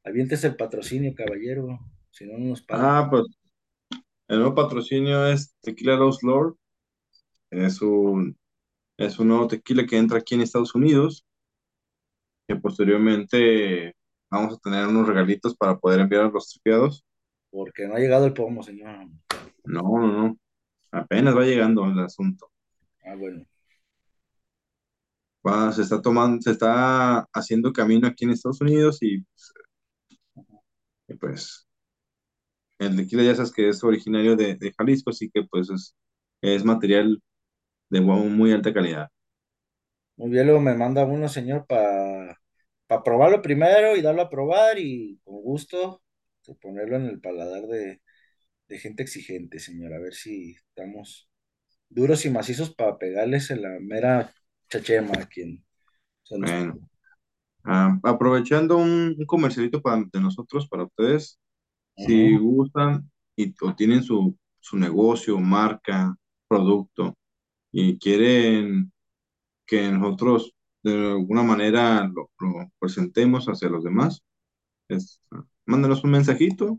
Aviéntese 0.04 0.48
el 0.48 0.56
patrocinio, 0.56 1.14
caballero, 1.16 1.80
si 2.12 2.26
no, 2.26 2.38
no 2.38 2.46
nos 2.50 2.62
pagan. 2.62 2.94
Ah, 2.94 3.06
pues 3.10 3.24
el 4.28 4.38
nuevo 4.40 4.54
patrocinio 4.56 5.26
es 5.26 5.54
Tequila 5.60 5.94
Lost 5.96 6.22
Lord. 6.24 6.56
Es 7.52 7.82
un, 7.82 8.34
es 8.96 9.18
un 9.18 9.28
nuevo 9.28 9.46
tequila 9.46 9.84
que 9.84 9.98
entra 9.98 10.18
aquí 10.18 10.34
en 10.34 10.40
Estados 10.40 10.74
Unidos, 10.74 11.26
que 12.48 12.56
posteriormente 12.56 13.94
vamos 14.30 14.54
a 14.54 14.58
tener 14.58 14.86
unos 14.86 15.06
regalitos 15.06 15.54
para 15.54 15.78
poder 15.78 16.00
enviar 16.00 16.24
a 16.24 16.30
los 16.30 16.48
tripiados. 16.48 17.04
Porque 17.50 17.86
no 17.86 17.94
ha 17.94 17.98
llegado 17.98 18.24
el 18.24 18.32
pomo, 18.32 18.62
señor. 18.62 19.06
No, 19.64 19.82
no, 19.82 20.06
no. 20.06 20.38
Apenas 20.90 21.36
va 21.36 21.44
llegando 21.44 21.84
el 21.84 21.98
asunto. 22.00 22.50
Ah, 23.04 23.16
bueno. 23.16 23.44
Va, 25.46 25.70
se 25.72 25.82
está 25.82 26.00
tomando, 26.00 26.40
se 26.40 26.52
está 26.52 27.28
haciendo 27.34 27.70
camino 27.70 28.08
aquí 28.08 28.24
en 28.24 28.30
Estados 28.30 28.62
Unidos 28.62 29.02
y, 29.02 29.26
y, 31.06 31.14
pues 31.20 31.68
el 32.78 32.96
tequila 32.96 33.24
ya 33.24 33.34
sabes 33.34 33.52
que 33.52 33.68
es 33.68 33.84
originario 33.84 34.36
de, 34.36 34.54
de 34.54 34.72
Jalisco, 34.72 35.10
así 35.10 35.30
que 35.30 35.44
pues 35.44 35.68
es, 35.68 35.94
es 36.40 36.64
material 36.64 37.20
de 37.92 38.00
muy 38.02 38.28
muy 38.30 38.52
alta 38.52 38.74
calidad. 38.74 39.08
Muy 40.16 40.30
bien, 40.30 40.46
luego 40.46 40.60
me 40.60 40.74
manda 40.74 41.04
uno, 41.04 41.28
señor, 41.28 41.66
para 41.66 42.38
probarlo 43.04 43.42
primero 43.42 43.96
y 43.96 44.02
darlo 44.02 44.22
a 44.22 44.30
probar 44.30 44.78
y 44.78 45.20
con 45.24 45.42
gusto 45.42 46.02
ponerlo 46.60 46.96
en 46.96 47.06
el 47.06 47.20
paladar 47.20 47.64
de, 47.68 48.02
de 48.68 48.78
gente 48.80 49.02
exigente, 49.04 49.60
señor. 49.60 49.94
A 49.94 50.00
ver 50.00 50.14
si 50.14 50.52
estamos 50.52 51.30
duros 51.90 52.26
y 52.26 52.30
macizos 52.30 52.74
para 52.74 52.98
pegarles 52.98 53.50
en 53.50 53.62
la 53.62 53.70
mera 53.80 54.34
chachema 54.70 55.14
a 55.20 55.26
quien. 55.28 55.64
Bueno, 56.30 56.78
ah, 57.64 57.98
aprovechando 58.04 58.78
un, 58.78 59.16
un 59.18 59.26
comercialito 59.26 59.82
para, 59.82 60.04
de 60.12 60.20
nosotros, 60.20 60.68
para 60.68 60.84
ustedes, 60.84 61.40
si 61.96 62.36
gustan 62.38 63.10
y, 63.36 63.54
o 63.62 63.74
tienen 63.76 64.02
su, 64.04 64.36
su 64.60 64.78
negocio, 64.78 65.38
marca, 65.40 66.16
producto 66.48 67.16
y 67.72 67.98
quieren 67.98 68.92
que 69.66 69.90
nosotros 69.90 70.54
de 70.82 70.92
alguna 70.92 71.42
manera 71.42 72.08
lo, 72.12 72.30
lo 72.38 72.70
presentemos 72.78 73.46
hacia 73.46 73.68
los 73.68 73.84
demás, 73.84 74.22
es, 74.88 75.20
mándanos 75.64 76.04
un 76.04 76.10
mensajito 76.10 76.78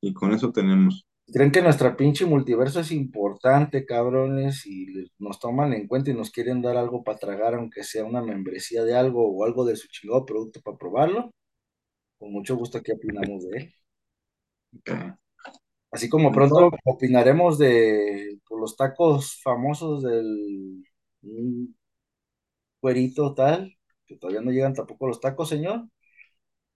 y 0.00 0.12
con 0.12 0.32
eso 0.32 0.52
tenemos. 0.52 1.06
Creen 1.32 1.50
que 1.50 1.62
nuestra 1.62 1.96
pinche 1.96 2.24
multiverso 2.24 2.78
es 2.78 2.92
importante, 2.92 3.84
cabrones, 3.84 4.64
y 4.64 5.10
nos 5.18 5.40
toman 5.40 5.72
en 5.72 5.88
cuenta 5.88 6.10
y 6.10 6.14
nos 6.14 6.30
quieren 6.30 6.62
dar 6.62 6.76
algo 6.76 7.02
para 7.02 7.18
tragar, 7.18 7.54
aunque 7.54 7.82
sea 7.82 8.04
una 8.04 8.22
membresía 8.22 8.84
de 8.84 8.94
algo 8.94 9.28
o 9.28 9.44
algo 9.44 9.64
de 9.64 9.74
su 9.74 9.88
chingado 9.88 10.24
producto 10.24 10.60
para 10.60 10.78
probarlo. 10.78 11.32
Con 12.18 12.32
mucho 12.32 12.56
gusto 12.56 12.78
aquí 12.78 12.92
opinamos 12.92 13.44
de 13.48 13.58
él. 13.58 13.74
Ok. 14.78 14.90
Así 15.96 16.10
como 16.10 16.30
pronto 16.30 16.70
opinaremos 16.84 17.56
de 17.56 18.38
por 18.46 18.60
los 18.60 18.76
tacos 18.76 19.40
famosos 19.42 20.02
del 20.02 20.84
un 21.22 21.74
güerito 22.82 23.32
tal, 23.32 23.74
que 24.06 24.18
todavía 24.18 24.42
no 24.42 24.50
llegan 24.50 24.74
tampoco 24.74 25.06
los 25.06 25.22
tacos, 25.22 25.48
señor. 25.48 25.88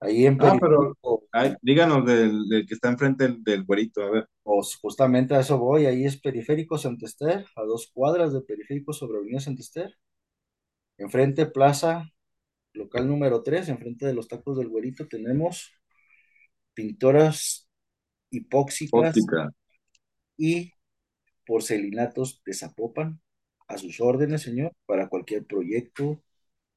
Ahí 0.00 0.24
en 0.24 0.42
ah, 0.42 0.56
pero 0.58 0.96
ay, 1.32 1.54
díganos 1.60 2.06
del, 2.06 2.48
del 2.48 2.66
que 2.66 2.72
está 2.72 2.88
enfrente 2.88 3.24
del, 3.24 3.44
del 3.44 3.64
güerito, 3.64 4.02
a 4.02 4.10
ver. 4.10 4.28
pues 4.42 4.76
justamente 4.76 5.34
a 5.34 5.40
eso 5.40 5.58
voy, 5.58 5.84
ahí 5.84 6.06
es 6.06 6.18
Periférico 6.18 6.78
Santester, 6.78 7.44
a 7.56 7.62
dos 7.64 7.90
cuadras 7.92 8.32
de 8.32 8.40
Periférico 8.40 8.94
sobre 8.94 9.18
Avenida 9.18 9.40
Santester. 9.40 9.94
Enfrente, 10.96 11.44
Plaza, 11.44 12.10
local 12.72 13.06
número 13.06 13.42
3, 13.42 13.68
enfrente 13.68 14.06
de 14.06 14.14
los 14.14 14.28
tacos 14.28 14.56
del 14.56 14.68
güerito, 14.68 15.06
tenemos 15.06 15.70
pintoras 16.72 17.69
hipóxicas 18.30 19.16
Óptica. 19.16 19.50
y 20.36 20.72
porcelinatos 21.46 22.42
de 22.44 22.54
Zapopan. 22.54 23.20
A 23.68 23.78
sus 23.78 24.00
órdenes, 24.00 24.42
señor, 24.42 24.72
para 24.84 25.08
cualquier 25.08 25.44
proyecto, 25.46 26.20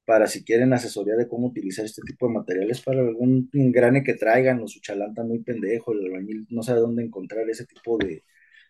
para 0.06 0.28
si 0.28 0.44
quieren 0.44 0.74
asesoría 0.74 1.16
de 1.16 1.28
cómo 1.28 1.48
utilizar 1.48 1.86
este 1.86 2.04
tipo 2.04 2.28
de 2.28 2.34
materiales 2.34 2.82
para 2.82 3.02
algún 3.02 3.50
engrane 3.54 4.04
que 4.04 4.14
traigan 4.14 4.62
o 4.62 4.68
su 4.68 4.80
chalanta 4.80 5.24
muy 5.24 5.40
pendejo, 5.40 5.94
el 5.94 6.06
albañil 6.06 6.46
no 6.50 6.62
sabe 6.62 6.82
dónde 6.82 7.04
encontrar 7.04 7.50
ese 7.50 7.66
tipo 7.66 7.98
de, 7.98 8.24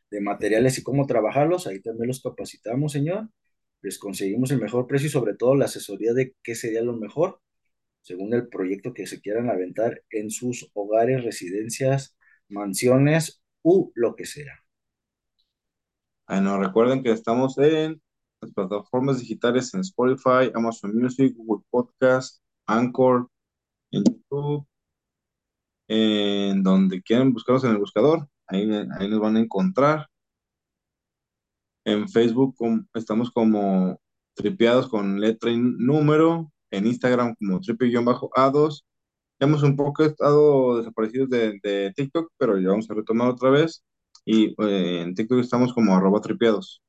de 0.10 0.22
materiales 0.22 0.78
y 0.78 0.84
cómo 0.84 1.06
trabajarlos, 1.08 1.68
ahí 1.68 1.82
también 1.82 2.08
los 2.08 2.22
capacitamos, 2.22 2.94
señor. 2.94 3.30
Les 3.82 4.00
conseguimos 4.00 4.52
el 4.52 4.62
mejor 4.62 4.88
precio 4.88 5.08
y 5.08 5.12
sobre 5.12 5.36
todo 5.36 5.56
la 5.56 5.66
asesoría 5.66 6.14
de 6.14 6.36
qué 6.44 6.56
sería 6.56 6.82
lo 6.82 6.96
mejor 6.96 7.42
según 8.04 8.34
el 8.34 8.48
proyecto 8.50 8.94
que 8.94 9.08
se 9.08 9.22
quieran 9.22 9.50
aventar 9.50 10.04
en 10.12 10.30
sus 10.30 10.70
hogares, 10.74 11.24
residencias, 11.24 12.16
mansiones 12.54 13.42
u 13.64 13.92
lo 13.96 14.16
que 14.16 14.26
sea. 14.26 14.54
Bueno, 16.28 16.58
recuerden 16.58 17.04
que 17.04 17.12
estamos 17.12 17.58
en 17.58 18.02
las 18.42 18.52
plataformas 18.54 19.20
digitales 19.20 19.74
en 19.74 19.82
Spotify, 19.82 20.52
Amazon 20.54 20.96
Music, 20.96 21.36
Google 21.36 21.66
Podcast, 21.70 22.42
Anchor, 22.66 23.30
en 23.92 24.04
YouTube, 24.04 24.68
en 25.88 26.64
donde 26.64 27.02
quieran 27.02 27.34
buscarnos 27.34 27.64
en 27.66 27.72
el 27.72 27.78
buscador, 27.78 28.28
ahí, 28.48 28.70
ahí 28.98 29.10
nos 29.10 29.20
van 29.20 29.38
a 29.38 29.42
encontrar. 29.42 30.08
En 31.86 32.08
Facebook 32.08 32.56
estamos 32.94 33.30
como 33.32 34.00
tripeados 34.36 34.88
con 34.88 35.20
letra 35.20 35.52
y 35.52 35.58
número, 35.58 36.52
en 36.72 36.88
Instagram 36.88 37.36
como 37.36 37.60
tripe-a2. 37.60 38.84
Hemos 39.44 39.64
un 39.64 39.76
poco 39.76 40.04
estado 40.06 40.78
desaparecidos 40.78 41.30
de, 41.30 41.60
de 41.64 41.94
TikTok, 41.96 42.32
pero 42.38 42.58
ya 42.60 42.70
vamos 42.70 42.90
a 42.90 42.94
retomar 42.96 43.30
otra 43.30 43.50
vez. 43.52 43.84
Y 44.26 44.48
eh, 44.64 45.02
en 45.02 45.14
TikTok 45.16 45.40
estamos 45.40 45.74
como 45.74 45.96
arroba 45.96 46.22
tripeados. 46.22 46.82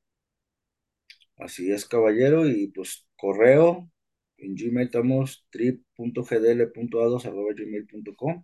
Así 1.37 1.71
es, 1.71 1.85
caballero, 1.85 2.45
y 2.47 2.67
pues 2.67 3.07
correo, 3.17 3.89
en 4.37 4.55
Gmail 4.55 4.87
estamos 4.87 5.45
trip.gdl.a2.gmail.com 5.49 8.43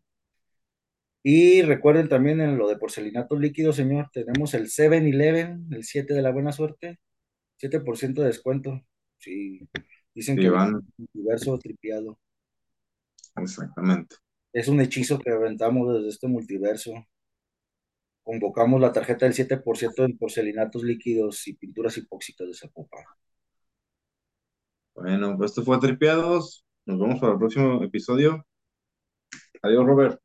y 1.23 1.61
recuerden 1.61 2.09
también 2.09 2.41
en 2.41 2.57
lo 2.57 2.67
de 2.67 2.77
porcelinato 2.77 3.37
líquido, 3.37 3.73
señor, 3.73 4.09
tenemos 4.11 4.53
el 4.55 4.69
7-Eleven, 4.69 5.67
el 5.71 5.83
7 5.83 6.13
de 6.15 6.21
la 6.23 6.31
buena 6.31 6.51
suerte, 6.51 6.99
7% 7.57 8.21
de 8.21 8.27
descuento. 8.29 8.81
Sí, 9.19 9.59
dicen 10.15 10.35
Sí, 10.35 10.41
que 10.41 10.49
van, 10.49 10.81
universo 11.13 11.59
tripiado. 11.59 12.17
Exactamente. 13.35 14.15
Es 14.53 14.67
un 14.67 14.81
hechizo 14.81 15.19
que 15.19 15.31
aventamos 15.31 15.93
desde 15.93 16.09
este 16.09 16.27
multiverso. 16.27 16.91
Convocamos 18.23 18.79
la 18.79 18.91
tarjeta 18.91 19.25
del 19.25 19.33
7% 19.33 20.05
en 20.05 20.17
porcelinatos 20.17 20.83
líquidos 20.83 21.47
y 21.47 21.53
pinturas 21.53 21.97
hipóxicas 21.97 22.47
de 22.47 22.53
Zapopan. 22.53 23.03
Bueno, 24.93 25.37
pues 25.37 25.51
esto 25.51 25.63
fue 25.63 25.79
Tripeados. 25.79 26.65
Nos 26.85 26.99
vemos 26.99 27.19
para 27.19 27.33
el 27.33 27.39
próximo 27.39 27.83
episodio. 27.83 28.45
Adiós, 29.63 29.85
Robert. 29.85 30.19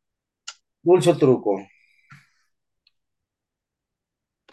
Dulce 0.82 1.14
truco. 1.14 1.58